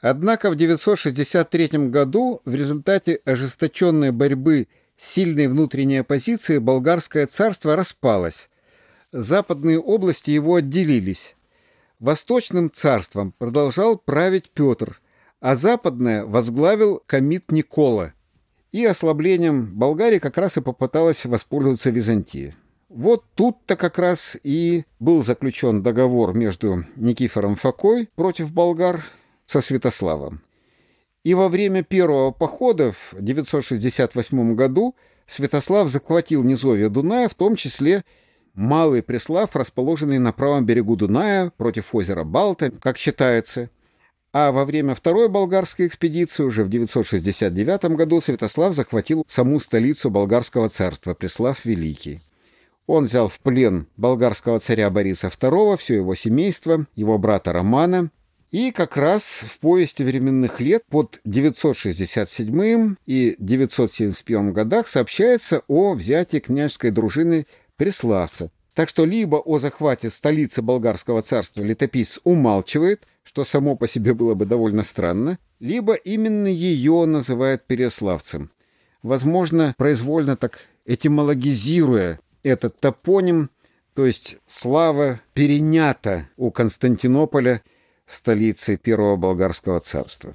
Однако 0.00 0.50
в 0.50 0.56
963 0.56 1.88
году 1.88 2.40
в 2.44 2.54
результате 2.54 3.20
ожесточенной 3.24 4.12
борьбы 4.12 4.68
сильной 4.96 5.48
внутренней 5.48 5.98
оппозицией 5.98 6.60
болгарское 6.60 7.26
царство 7.26 7.74
распалось, 7.74 8.48
западные 9.10 9.80
области 9.80 10.30
его 10.30 10.56
отделились. 10.56 11.34
Восточным 11.98 12.70
царством 12.70 13.34
продолжал 13.36 13.98
править 13.98 14.50
Петр, 14.50 15.00
а 15.40 15.56
западное 15.56 16.24
возглавил 16.24 17.02
комит 17.06 17.50
Никола. 17.50 18.12
И 18.70 18.84
ослаблением 18.84 19.66
Болгарии 19.66 20.18
как 20.18 20.36
раз 20.36 20.58
и 20.58 20.60
попыталась 20.60 21.24
воспользоваться 21.24 21.90
Византия. 21.90 22.54
Вот 22.88 23.24
тут-то 23.34 23.76
как 23.76 23.98
раз 23.98 24.36
и 24.42 24.84
был 25.00 25.24
заключен 25.24 25.82
договор 25.82 26.34
между 26.34 26.84
Никифором 26.96 27.54
Фокой 27.54 28.08
против 28.14 28.52
болгар 28.52 29.02
со 29.48 29.62
Святославом. 29.62 30.42
И 31.24 31.34
во 31.34 31.48
время 31.48 31.82
первого 31.82 32.30
похода 32.30 32.92
в 32.92 33.14
968 33.18 34.54
году 34.54 34.94
Святослав 35.26 35.88
захватил 35.88 36.44
низовье 36.44 36.88
Дуная, 36.88 37.28
в 37.28 37.34
том 37.34 37.56
числе 37.56 38.04
Малый 38.54 39.02
Преслав, 39.02 39.56
расположенный 39.56 40.18
на 40.18 40.32
правом 40.32 40.66
берегу 40.66 40.96
Дуная 40.96 41.50
против 41.56 41.94
озера 41.94 42.24
Балта, 42.24 42.70
как 42.70 42.98
считается. 42.98 43.70
А 44.32 44.52
во 44.52 44.66
время 44.66 44.94
второй 44.94 45.28
болгарской 45.28 45.86
экспедиции 45.86 46.42
уже 46.42 46.64
в 46.64 46.68
969 46.68 47.96
году 47.96 48.20
Святослав 48.20 48.74
захватил 48.74 49.24
саму 49.26 49.60
столицу 49.60 50.10
болгарского 50.10 50.68
царства, 50.68 51.14
Преслав 51.14 51.64
Великий. 51.64 52.20
Он 52.86 53.04
взял 53.04 53.28
в 53.28 53.38
плен 53.40 53.86
болгарского 53.96 54.60
царя 54.60 54.90
Бориса 54.90 55.28
II, 55.28 55.78
все 55.78 55.94
его 55.94 56.14
семейство, 56.14 56.86
его 56.94 57.16
брата 57.18 57.52
Романа, 57.52 58.10
и 58.50 58.70
как 58.70 58.96
раз 58.96 59.24
в 59.24 59.58
повести 59.58 60.02
временных 60.02 60.60
лет 60.60 60.84
под 60.88 61.20
967 61.24 62.96
и 63.06 63.36
971 63.38 64.52
годах 64.52 64.88
сообщается 64.88 65.62
о 65.68 65.94
взятии 65.94 66.38
княжеской 66.38 66.90
дружины 66.90 67.46
Преславца. 67.76 68.50
Так 68.74 68.88
что 68.88 69.04
либо 69.04 69.36
о 69.36 69.58
захвате 69.58 70.08
столицы 70.08 70.62
болгарского 70.62 71.22
царства 71.22 71.62
летописец 71.62 72.20
умалчивает, 72.24 73.06
что 73.24 73.44
само 73.44 73.76
по 73.76 73.88
себе 73.88 74.14
было 74.14 74.34
бы 74.34 74.46
довольно 74.46 74.82
странно, 74.82 75.38
либо 75.58 75.94
именно 75.94 76.46
ее 76.46 77.04
называют 77.04 77.66
Переславцем. 77.66 78.50
Возможно, 79.02 79.74
произвольно 79.76 80.36
так 80.36 80.60
этимологизируя 80.86 82.20
этот 82.42 82.78
топоним, 82.80 83.50
то 83.94 84.06
есть 84.06 84.38
слава 84.46 85.20
перенята 85.34 86.28
у 86.36 86.50
Константинополя, 86.50 87.62
столицы 88.08 88.76
Первого 88.76 89.16
Болгарского 89.16 89.80
царства. 89.80 90.34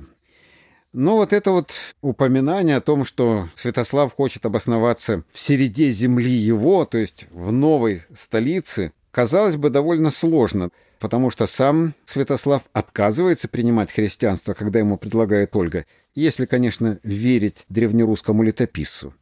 Но 0.94 1.18
вот 1.18 1.34
это 1.34 1.50
вот 1.52 1.72
упоминание 2.02 2.78
о 2.78 2.82
том, 2.82 3.04
что 3.04 3.50
Святослав 3.56 4.14
хочет 4.14 4.46
обосноваться 4.46 5.24
в 5.32 5.40
середе 5.40 5.92
земли 5.92 6.32
его, 6.32 6.86
то 6.86 7.00
есть 7.00 7.26
в 7.32 7.52
новой 7.52 8.04
столице, 8.14 8.94
казалось 9.10 9.56
бы, 9.56 9.72
довольно 9.72 10.12
сложно, 10.12 10.70
потому 11.00 11.32
что 11.32 11.48
сам 11.48 11.96
Святослав 12.06 12.62
отказывается 12.74 13.48
принимать 13.48 13.92
христианство, 13.92 14.54
когда 14.54 14.80
ему 14.80 14.98
предлагает 14.98 15.56
Ольга, 15.56 15.86
если, 16.14 16.46
конечно, 16.46 17.00
верить 17.02 17.66
древнерусскому 17.70 18.44
летописцу. 18.44 19.16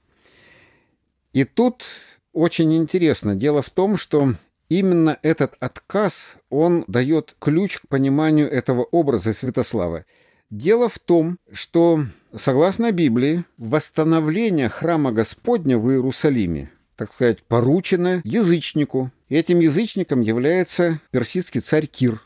И 1.31 1.45
тут 1.45 1.85
очень 2.33 2.75
интересно. 2.75 3.33
Дело 3.33 3.61
в 3.61 3.69
том, 3.69 3.95
что 3.95 4.33
именно 4.71 5.19
этот 5.21 5.55
отказ, 5.59 6.37
он 6.49 6.85
дает 6.87 7.35
ключ 7.39 7.79
к 7.79 7.87
пониманию 7.89 8.49
этого 8.49 8.83
образа 8.83 9.33
Святослава. 9.33 10.05
Дело 10.49 10.87
в 10.87 10.97
том, 10.97 11.37
что, 11.51 12.05
согласно 12.33 12.93
Библии, 12.93 13.43
восстановление 13.57 14.69
храма 14.69 15.11
Господня 15.11 15.77
в 15.77 15.91
Иерусалиме, 15.91 16.71
так 16.95 17.11
сказать, 17.11 17.43
поручено 17.43 18.21
язычнику. 18.23 19.11
Этим 19.27 19.59
язычником 19.59 20.21
является 20.21 21.01
персидский 21.11 21.59
царь 21.59 21.87
Кир. 21.87 22.23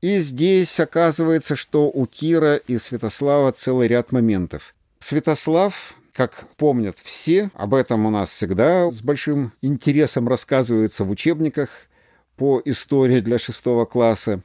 И 0.00 0.20
здесь 0.20 0.80
оказывается, 0.80 1.54
что 1.54 1.90
у 1.90 2.06
Кира 2.06 2.56
и 2.56 2.78
Святослава 2.78 3.52
целый 3.52 3.88
ряд 3.88 4.10
моментов. 4.12 4.74
Святослав, 5.00 5.96
как 6.14 6.46
помнят 6.56 6.98
все, 7.00 7.50
об 7.54 7.74
этом 7.74 8.06
у 8.06 8.10
нас 8.10 8.30
всегда 8.30 8.90
с 8.90 9.02
большим 9.02 9.52
интересом 9.62 10.28
рассказывается 10.28 11.04
в 11.04 11.10
учебниках 11.10 11.88
по 12.36 12.62
истории 12.64 13.20
для 13.20 13.36
шестого 13.36 13.84
класса. 13.84 14.40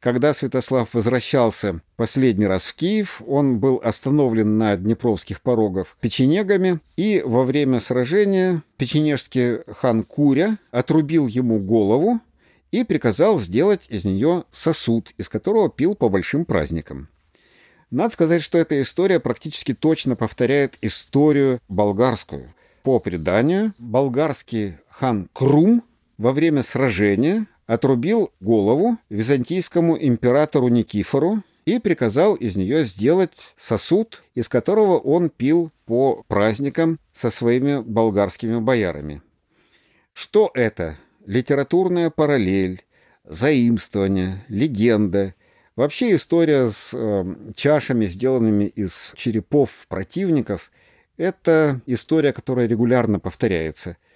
Когда 0.00 0.34
Святослав 0.34 0.92
возвращался 0.94 1.80
последний 1.94 2.46
раз 2.46 2.64
в 2.64 2.74
Киев, 2.74 3.22
он 3.24 3.60
был 3.60 3.80
остановлен 3.84 4.58
на 4.58 4.76
Днепровских 4.76 5.42
порогах 5.42 5.96
печенегами, 6.00 6.80
и 6.96 7.22
во 7.24 7.44
время 7.44 7.78
сражения 7.78 8.64
печенежский 8.76 9.58
хан 9.72 10.02
Куря 10.02 10.58
отрубил 10.72 11.28
ему 11.28 11.60
голову 11.60 12.20
и 12.72 12.82
приказал 12.82 13.38
сделать 13.38 13.86
из 13.90 14.04
нее 14.04 14.42
сосуд, 14.50 15.12
из 15.18 15.28
которого 15.28 15.70
пил 15.70 15.94
по 15.94 16.08
большим 16.08 16.44
праздникам. 16.46 17.08
Надо 17.92 18.08
сказать, 18.14 18.40
что 18.42 18.56
эта 18.56 18.80
история 18.80 19.20
практически 19.20 19.74
точно 19.74 20.16
повторяет 20.16 20.78
историю 20.80 21.60
болгарскую. 21.68 22.54
По 22.82 22.98
преданию, 23.00 23.74
болгарский 23.76 24.78
хан 24.88 25.28
Крум 25.34 25.84
во 26.16 26.32
время 26.32 26.62
сражения 26.62 27.46
отрубил 27.66 28.32
голову 28.40 28.96
византийскому 29.10 29.98
императору 29.98 30.68
Никифору 30.68 31.42
и 31.66 31.78
приказал 31.78 32.34
из 32.34 32.56
нее 32.56 32.82
сделать 32.84 33.32
сосуд, 33.58 34.22
из 34.34 34.48
которого 34.48 34.96
он 34.96 35.28
пил 35.28 35.70
по 35.84 36.24
праздникам 36.28 36.98
со 37.12 37.28
своими 37.28 37.82
болгарскими 37.82 38.58
боярами. 38.58 39.20
Что 40.14 40.50
это? 40.54 40.96
Литературная 41.26 42.08
параллель, 42.08 42.86
заимствование, 43.24 44.42
легенда. 44.48 45.34
Вообще 45.76 46.14
история 46.14 46.70
с 46.70 46.92
э, 46.94 47.52
чашами, 47.54 48.06
сделанными 48.06 48.64
из 48.64 49.12
черепов 49.16 49.86
противников, 49.88 50.70
это 51.16 51.80
история, 51.86 52.32
которая 52.32 52.66
регулярно 52.66 53.18
повторяется– 53.18 53.96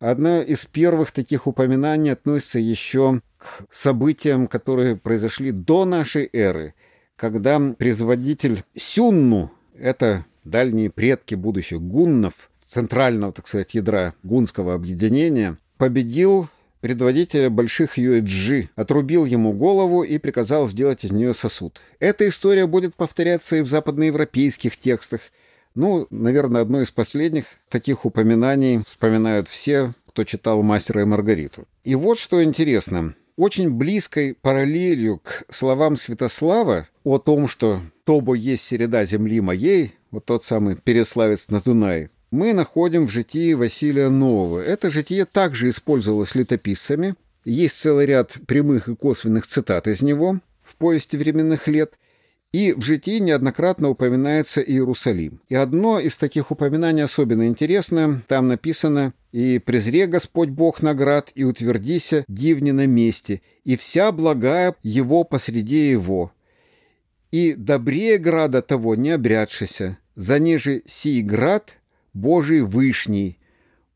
Одно 0.00 0.40
из 0.40 0.64
первых 0.64 1.10
таких 1.12 1.46
упоминаний 1.46 2.12
относится 2.12 2.58
еще 2.58 3.20
к 3.36 3.66
событиям, 3.70 4.46
которые 4.46 4.96
произошли 4.96 5.50
до 5.52 5.84
нашей 5.84 6.30
эры, 6.32 6.74
когда 7.16 7.60
производитель 7.78 8.64
Сюнну, 8.74 9.52
это 9.78 10.24
дальние 10.44 10.88
предки 10.88 11.34
будущих 11.34 11.82
гуннов, 11.82 12.50
центрального, 12.64 13.34
так 13.34 13.46
сказать, 13.46 13.74
ядра 13.74 14.14
гунского 14.22 14.72
объединения, 14.72 15.58
победил 15.76 16.48
предводителя 16.80 17.50
больших 17.50 17.98
Юэджи, 17.98 18.70
отрубил 18.76 19.24
ему 19.24 19.52
голову 19.52 20.02
и 20.02 20.18
приказал 20.18 20.68
сделать 20.68 21.04
из 21.04 21.10
нее 21.10 21.34
сосуд. 21.34 21.80
Эта 21.98 22.28
история 22.28 22.66
будет 22.66 22.94
повторяться 22.94 23.56
и 23.56 23.60
в 23.60 23.66
западноевропейских 23.66 24.76
текстах, 24.76 25.20
ну, 25.76 26.08
наверное, 26.10 26.62
одно 26.62 26.82
из 26.82 26.90
последних 26.90 27.44
таких 27.68 28.04
упоминаний 28.04 28.82
вспоминают 28.84 29.46
все 29.46 29.92
кто 30.10 30.24
читал 30.24 30.62
«Мастера 30.62 31.02
и 31.02 31.04
Маргариту». 31.04 31.66
И 31.84 31.94
вот 31.94 32.18
что 32.18 32.42
интересно. 32.42 33.14
Очень 33.36 33.70
близкой 33.70 34.34
параллелью 34.34 35.18
к 35.18 35.44
словам 35.48 35.96
Святослава 35.96 36.88
о 37.04 37.18
том, 37.18 37.46
что 37.46 37.80
«Тобо 38.04 38.34
есть 38.34 38.64
середа 38.64 39.06
земли 39.06 39.40
моей», 39.40 39.94
вот 40.10 40.24
тот 40.26 40.42
самый 40.42 40.76
Переславец 40.76 41.48
на 41.48 41.60
Дунае, 41.60 42.10
мы 42.30 42.52
находим 42.52 43.06
в 43.06 43.10
житии 43.10 43.54
Василия 43.54 44.08
Нового. 44.08 44.60
Это 44.60 44.90
житие 44.90 45.24
также 45.24 45.68
использовалось 45.68 46.34
летописцами. 46.34 47.14
Есть 47.44 47.80
целый 47.80 48.06
ряд 48.06 48.36
прямых 48.46 48.88
и 48.88 48.94
косвенных 48.94 49.46
цитат 49.46 49.88
из 49.88 50.02
него 50.02 50.40
в 50.62 50.76
«Поезде 50.76 51.18
временных 51.18 51.66
лет». 51.68 51.94
И 52.52 52.72
в 52.72 52.82
житии 52.82 53.20
неоднократно 53.20 53.90
упоминается 53.90 54.60
Иерусалим. 54.60 55.40
И 55.48 55.54
одно 55.54 56.00
из 56.00 56.16
таких 56.16 56.50
упоминаний 56.50 57.04
особенно 57.04 57.46
интересное. 57.46 58.22
Там 58.26 58.48
написано 58.48 59.14
«И 59.30 59.60
презре 59.60 60.06
Господь 60.06 60.48
Бог 60.48 60.82
наград, 60.82 61.30
и 61.36 61.44
утвердися 61.44 62.24
дивни 62.26 62.72
на 62.72 62.86
месте, 62.86 63.40
и 63.64 63.76
вся 63.76 64.10
благая 64.10 64.74
его 64.82 65.22
посреди 65.22 65.90
его. 65.90 66.32
И 67.30 67.54
добрее 67.54 68.18
града 68.18 68.62
того 68.62 68.96
не 68.96 69.10
обрядшися, 69.10 69.98
за 70.16 70.40
ниже 70.40 70.82
сей 70.86 71.22
град 71.22 71.79
Божий 72.14 72.62
Вышний, 72.62 73.38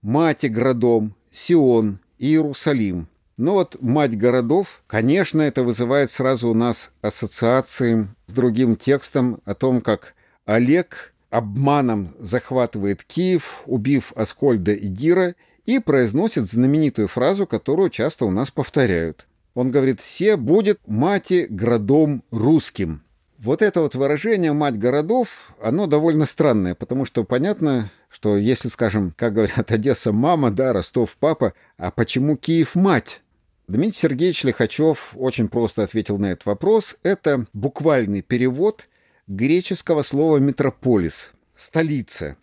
мати 0.03 0.49
градом, 0.49 1.15
Сион, 1.31 1.99
Иерусалим». 2.19 3.09
Ну 3.37 3.55
вот 3.55 3.77
мать 3.83 4.17
городов, 4.17 4.83
конечно, 4.87 5.43
это 5.43 5.65
вызывает 5.65 6.11
сразу 6.11 6.51
у 6.51 6.55
нас 6.55 6.93
ассоциации 7.03 8.09
с 8.27 8.33
другим 8.33 8.77
текстом 8.77 9.41
о 9.45 9.55
том, 9.55 9.81
как 9.81 10.15
Олег 10.47 11.13
обманом 11.31 12.11
захватывает 12.21 13.03
Киев, 13.03 13.63
убив 13.67 14.13
Аскольда 14.15 14.73
и 14.73 14.87
Дира, 14.87 15.35
и 15.67 15.81
произносит 15.81 16.45
знаменитую 16.45 17.09
фразу, 17.09 17.47
которую 17.47 17.91
часто 17.91 18.25
у 18.25 18.31
нас 18.31 18.53
повторяют. 18.53 19.27
Он 19.55 19.73
говорит 19.73 20.01
«Се 20.01 20.37
будет 20.37 20.79
мати 20.87 21.47
городом 21.51 22.23
русским». 22.31 23.03
Вот 23.39 23.63
это 23.63 23.81
вот 23.81 23.97
выражение 23.97 24.53
«мать 24.53 24.79
городов», 24.79 25.53
оно 25.61 25.87
довольно 25.87 26.25
странное, 26.27 26.75
потому 26.77 27.05
что 27.05 27.25
понятно, 27.25 27.91
что 28.15 28.37
если, 28.37 28.69
скажем, 28.69 29.13
как 29.17 29.35
говорят, 29.35 29.73
Одесса 29.73 30.13
мама, 30.13 30.53
да, 30.53 30.73
Ростов 30.73 31.17
папа, 31.19 31.53
а 31.77 31.91
почему 31.91 32.37
Киев 32.37 32.77
мать? 32.77 33.23
Дмитрий 33.67 33.99
Сергеевич 33.99 34.45
Лихачев 34.45 35.15
очень 35.17 35.49
просто 35.49 35.83
ответил 35.83 36.19
на 36.19 36.27
этот 36.27 36.47
вопрос. 36.47 36.97
Это 37.03 37.47
буквальный 37.53 38.23
перевод 38.23 38.87
греческого 39.27 40.03
слова 40.03 40.37
«метрополис»— 40.37 41.33
«столица». 41.57 42.37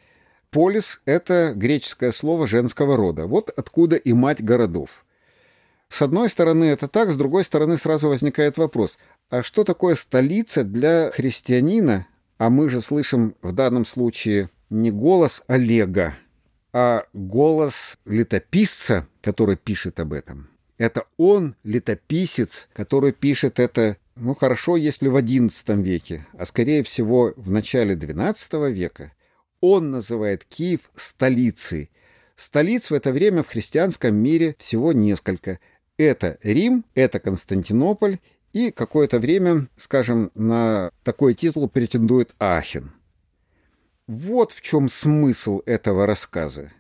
Полис— 0.50 1.00
это 1.06 1.54
греческое 1.56 2.12
слово 2.12 2.48
женского 2.48 2.98
рода. 2.98 3.26
Вот 3.26 3.50
откуда 3.56 3.96
и 3.96 4.12
мать 4.12 4.44
городов. 4.44 5.06
С 5.88 6.02
одной 6.02 6.28
стороны 6.28 6.66
это 6.66 6.90
так, 6.90 7.10
с 7.12 7.16
другой 7.16 7.46
стороны 7.46 7.78
сразу 7.78 8.10
возникает 8.10 8.58
вопрос. 8.58 8.98
А 9.30 9.42
что 9.42 9.64
такое 9.64 9.96
столица 9.96 10.66
для 10.66 11.12
христианина? 11.12 12.08
А 12.38 12.50
мы 12.50 12.70
же 12.70 12.82
слышим 12.82 13.36
в 13.42 13.54
данном 13.54 13.86
случае 13.86 14.50
не 14.72 14.90
голос 14.90 15.44
Олега, 15.48 16.16
а 16.74 17.04
голос 17.14 17.98
летописца, 18.06 19.06
который 19.22 19.58
пишет 19.58 20.00
об 20.00 20.14
этом. 20.14 20.50
Это 20.78 21.06
он, 21.18 21.56
летописец, 21.64 22.70
который 22.74 23.12
пишет 23.12 23.60
это, 23.60 23.98
ну 24.16 24.34
хорошо, 24.34 24.78
если 24.78 25.10
в 25.10 25.18
XI 25.18 25.84
веке, 25.84 26.26
а 26.34 26.46
скорее 26.46 26.82
всего 26.84 27.34
в 27.36 27.52
начале 27.52 27.96
XII 27.96 28.72
века. 28.72 29.12
Он 29.60 29.92
называет 29.92 30.46
Киев 30.46 30.90
столицей. 30.96 31.92
Столиц 32.36 32.90
в 32.90 32.94
это 32.94 33.12
время 33.12 33.44
в 33.44 33.50
христианском 33.50 34.16
мире 34.16 34.56
всего 34.58 34.94
несколько. 34.94 35.60
Это 35.98 36.40
Рим, 36.42 36.86
это 36.96 37.20
Константинополь 37.20 38.20
и 38.54 38.72
какое-то 38.72 39.20
время, 39.20 39.68
скажем, 39.78 40.32
на 40.34 40.92
такой 41.04 41.36
титул 41.36 41.70
претендует 41.70 42.34
Ахен. 42.40 42.92
Вот 44.08 44.52
в 44.52 44.62
чем 44.62 44.90
смысл 44.90 45.62
этого 45.66 46.06
рассказа. 46.06 46.72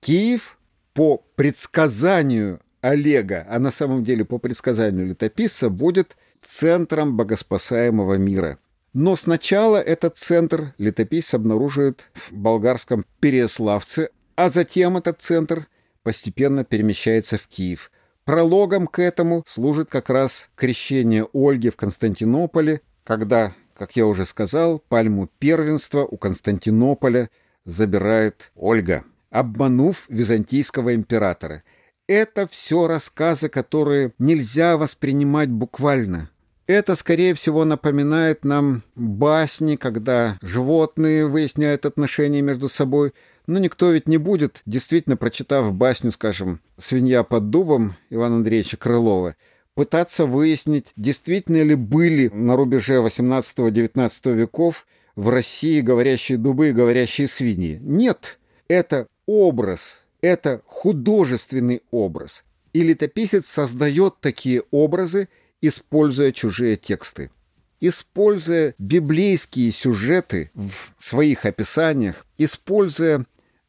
Киев 0.00 0.58
по 0.92 1.18
предсказанию 1.34 2.60
Олега, 2.80 3.46
а 3.48 3.58
на 3.58 3.70
самом 3.70 4.04
деле 4.04 4.24
по 4.24 4.38
предсказанию 4.38 5.06
летописца, 5.06 5.70
будет 5.70 6.16
центром 6.42 7.16
богоспасаемого 7.16 8.14
мира. 8.14 8.58
Но 8.92 9.16
сначала 9.16 9.76
этот 9.76 10.16
центр 10.16 10.72
летописец 10.78 11.34
обнаруживает 11.34 12.08
в 12.14 12.32
болгарском 12.32 13.04
Переславце, 13.20 14.10
а 14.36 14.48
затем 14.48 14.96
этот 14.96 15.20
центр 15.20 15.66
постепенно 16.02 16.64
перемещается 16.64 17.36
в 17.36 17.46
Киев. 17.48 17.90
Прологом 18.24 18.86
к 18.86 19.00
этому 19.00 19.44
служит 19.46 19.90
как 19.90 20.08
раз 20.08 20.48
крещение 20.54 21.28
Ольги 21.32 21.68
в 21.68 21.76
Константинополе, 21.76 22.80
когда, 23.04 23.54
как 23.76 23.96
я 23.96 24.06
уже 24.06 24.26
сказал, 24.26 24.78
пальму 24.88 25.28
первенства 25.38 26.04
у 26.04 26.16
Константинополя 26.16 27.30
забирает 27.64 28.50
Ольга, 28.54 29.04
обманув 29.30 30.06
византийского 30.08 30.94
императора– 30.94 31.62
это 32.08 32.46
все 32.46 32.86
рассказы, 32.86 33.48
которые 33.48 34.12
нельзя 34.20 34.76
воспринимать 34.76 35.50
буквально. 35.50 36.30
Это, 36.68 36.94
скорее 36.94 37.34
всего, 37.34 37.64
напоминает 37.64 38.44
нам 38.44 38.84
басни, 38.94 39.74
когда 39.74 40.38
животные 40.40 41.26
выясняют 41.26 41.84
отношения 41.84 42.42
между 42.42 42.68
собой. 42.68 43.12
Но 43.48 43.58
никто 43.58 43.90
ведь 43.90 44.08
не 44.08 44.18
будет, 44.18 44.62
действительно 44.66 45.16
прочитав 45.16 45.72
басню, 45.74 46.12
скажем, 46.12 46.60
«Свинья 46.76 47.24
под 47.24 47.50
дубом» 47.50 47.96
Ивана 48.10 48.36
Андреевича 48.36 48.76
Крылова, 48.76 49.34
пытаться 49.76 50.24
выяснить, 50.24 50.86
действительно 50.96 51.62
ли 51.62 51.74
были 51.74 52.28
на 52.28 52.56
рубеже 52.56 52.94
18-19 52.94 54.34
веков 54.34 54.86
в 55.14 55.28
России 55.28 55.82
говорящие 55.82 56.38
дубы 56.38 56.70
и 56.70 56.72
говорящие 56.72 57.28
свиньи. 57.28 57.78
Нет, 57.82 58.38
это 58.68 59.06
образ, 59.26 60.04
это 60.22 60.62
художественный 60.64 61.82
образ, 61.90 62.42
и 62.72 62.82
летописец 62.82 63.46
создает 63.46 64.14
такие 64.20 64.62
образы, 64.70 65.28
используя 65.60 66.32
чужие 66.32 66.76
тексты. 66.76 67.30
Используя 67.78 68.74
библейские 68.78 69.72
сюжеты 69.72 70.50
в 70.54 70.94
своих 70.96 71.44
описаниях, 71.44 72.24
используя 72.38 73.26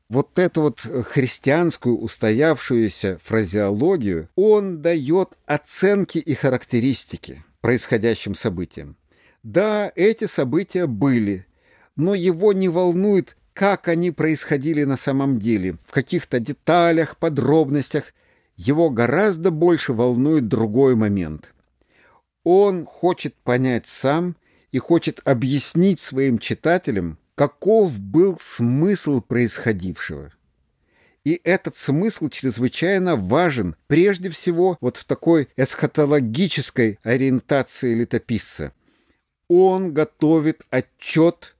вот 0.09 0.39
эту 0.39 0.61
вот 0.61 0.79
христианскую 0.79 1.97
устоявшуюся 1.97 3.17
фразеологию, 3.21 4.29
он 4.35 4.81
дает 4.81 5.29
оценки 5.45 6.17
и 6.17 6.33
характеристики 6.33 7.43
происходящим 7.61 8.35
событиям. 8.35 8.95
Да, 9.43 9.91
эти 9.95 10.25
события 10.25 10.87
были, 10.87 11.45
но 11.95 12.15
его 12.15 12.53
не 12.53 12.69
волнует 12.69 13.37
как 13.57 13.87
они 13.87 14.11
происходили 14.11 14.83
на 14.83 14.97
самом 14.97 15.39
деле, 15.39 15.79
в 15.83 15.91
каких-то 15.91 16.39
деталях, 16.39 17.17
подробностях, 17.17 18.13
его 18.55 18.91
гораздо 18.91 19.49
больше 19.49 19.93
волнует 19.93 20.47
другой 20.47 20.93
момент. 20.95 21.55
Он 22.43 22.85
хочет 22.85 23.33
понять 23.33 23.87
сам 23.87 24.35
и 24.71 24.77
хочет 24.77 25.21
объяснить 25.25 25.99
своим 25.99 26.37
читателям, 26.37 27.17
каков 27.37 27.99
был 27.99 28.39
смысл 28.41 29.21
происходившего. 29.21 30.33
И 31.23 31.39
этот 31.43 31.77
смысл 31.77 32.29
чрезвычайно 32.29 33.15
важен, 33.15 33.75
прежде 33.85 34.29
всего, 34.29 34.77
вот 34.81 34.97
в 34.97 35.05
такой 35.05 35.47
эсхатологической 35.55 36.97
ориентации 37.03 37.93
летописца. 37.93 38.73
Он 39.47 39.93
готовит 39.93 40.65
отчет 40.71 41.55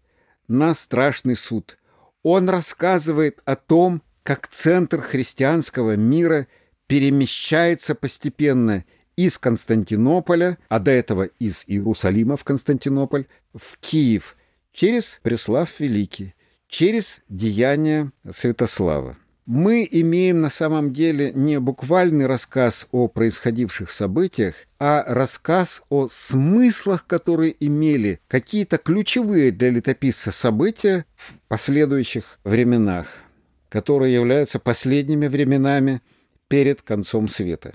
на 0.48 0.74
страшный 0.74 1.36
суд, 1.36 1.78
он 2.24 2.50
рассказывает 2.50 3.42
о 3.46 3.56
том, 3.56 4.02
как 4.24 4.48
центр 4.48 5.02
христианского 5.02 5.96
мира 5.96 6.48
перемещается 6.88 7.94
постепенно 7.94 8.84
из 9.16 9.38
Константинополя, 9.38 10.58
а 10.70 10.80
до 10.80 10.92
этого 10.92 11.24
из 11.40 11.66
Иерусалима 11.68 12.36
в 12.36 12.44
Константинополь, 12.44 13.28
в 13.54 13.78
Киев, 13.80 14.38
через 14.78 15.20
Преслав 15.24 15.80
Великий, 15.80 16.36
через 16.68 17.22
деяния 17.30 18.12
Святослава. 18.30 19.18
Мы 19.48 19.88
имеем 19.90 20.42
на 20.42 20.52
самом 20.52 20.94
деле 20.94 21.32
не 21.34 21.60
буквальный 21.60 22.28
рассказ 22.28 22.88
о 22.92 23.08
происходивших 23.08 23.92
событиях, 23.92 24.54
а 24.78 25.04
рассказ 25.08 25.82
о 25.90 26.08
смыслах, 26.10 27.08
которые 27.08 27.56
имели 27.60 28.20
какие-то 28.28 28.78
ключевые 28.78 29.52
для 29.52 29.72
летописца 29.72 30.32
события 30.32 31.06
в 31.16 31.34
последующих 31.48 32.40
временах, 32.44 33.08
которые 33.70 34.14
являются 34.14 34.60
последними 34.60 35.26
временами 35.26 36.02
перед 36.50 36.84
концом 36.84 37.28
света. 37.30 37.74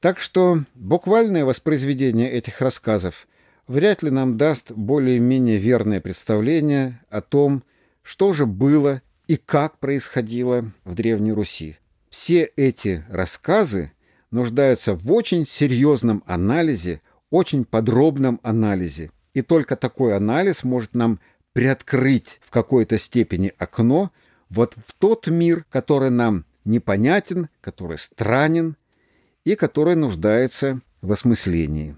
Так 0.00 0.20
что 0.20 0.58
буквальное 0.74 1.46
воспроизведение 1.46 2.30
этих 2.30 2.60
рассказов 2.60 3.26
вряд 3.66 4.02
ли 4.02 4.10
нам 4.10 4.36
даст 4.36 4.72
более-менее 4.72 5.58
верное 5.58 6.00
представление 6.00 7.00
о 7.10 7.20
том, 7.20 7.62
что 8.02 8.32
же 8.32 8.46
было 8.46 9.02
и 9.28 9.36
как 9.36 9.78
происходило 9.78 10.70
в 10.84 10.94
Древней 10.94 11.32
Руси. 11.32 11.78
Все 12.10 12.50
эти 12.56 13.04
рассказы 13.08 13.92
нуждаются 14.30 14.94
в 14.94 15.10
очень 15.12 15.46
серьезном 15.46 16.22
анализе, 16.26 17.00
очень 17.30 17.64
подробном 17.64 18.40
анализе. 18.42 19.10
И 19.34 19.42
только 19.42 19.76
такой 19.76 20.16
анализ 20.16 20.64
может 20.64 20.94
нам 20.94 21.20
приоткрыть 21.52 22.40
в 22.42 22.50
какой-то 22.50 22.98
степени 22.98 23.52
окно 23.58 24.10
вот 24.50 24.74
в 24.74 24.92
тот 24.94 25.28
мир, 25.28 25.64
который 25.70 26.10
нам 26.10 26.44
непонятен, 26.64 27.48
который 27.60 27.98
странен 27.98 28.76
и 29.44 29.54
который 29.54 29.96
нуждается 29.96 30.80
в 31.00 31.12
осмыслении. 31.12 31.96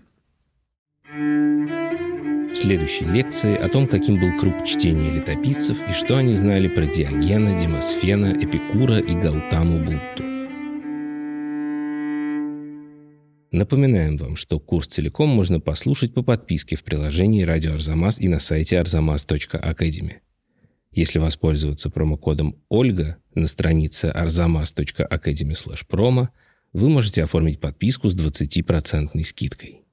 В 1.07 2.57
следующей 2.57 3.05
лекции 3.05 3.55
о 3.57 3.69
том, 3.69 3.87
каким 3.87 4.19
был 4.19 4.41
круг 4.41 4.65
чтения 4.65 5.11
летописцев 5.11 5.77
и 5.89 5.93
что 5.93 6.17
они 6.17 6.35
знали 6.35 6.67
про 6.67 6.87
Диогена, 6.87 7.59
Демосфена, 7.59 8.33
Эпикура 8.33 9.01
и 9.01 9.15
Гаутаму 9.15 9.85
Будду. 9.85 10.25
Напоминаем 13.53 14.17
вам, 14.17 14.37
что 14.37 14.59
курс 14.59 14.87
целиком 14.87 15.29
можно 15.29 15.61
послушать 15.61 16.15
по 16.15 16.23
подписке 16.23 16.77
в 16.77 16.85
приложении 16.85 17.43
«Радио 17.43 17.75
Арзамас» 17.75 18.19
и 18.19 18.29
на 18.29 18.41
сайте 18.41 18.77
arzamas.academy. 18.77 20.15
Если 20.91 21.19
воспользоваться 21.19 21.91
промокодом 21.91 22.57
«Ольга» 22.69 23.19
на 23.35 23.47
странице 23.47 24.11
arzamas.academy/promo, 24.15 26.29
вы 26.73 26.89
можете 26.89 27.23
оформить 27.23 27.61
подписку 27.61 28.09
с 28.09 28.17
20% 28.17 29.23
скидкой. 29.23 29.84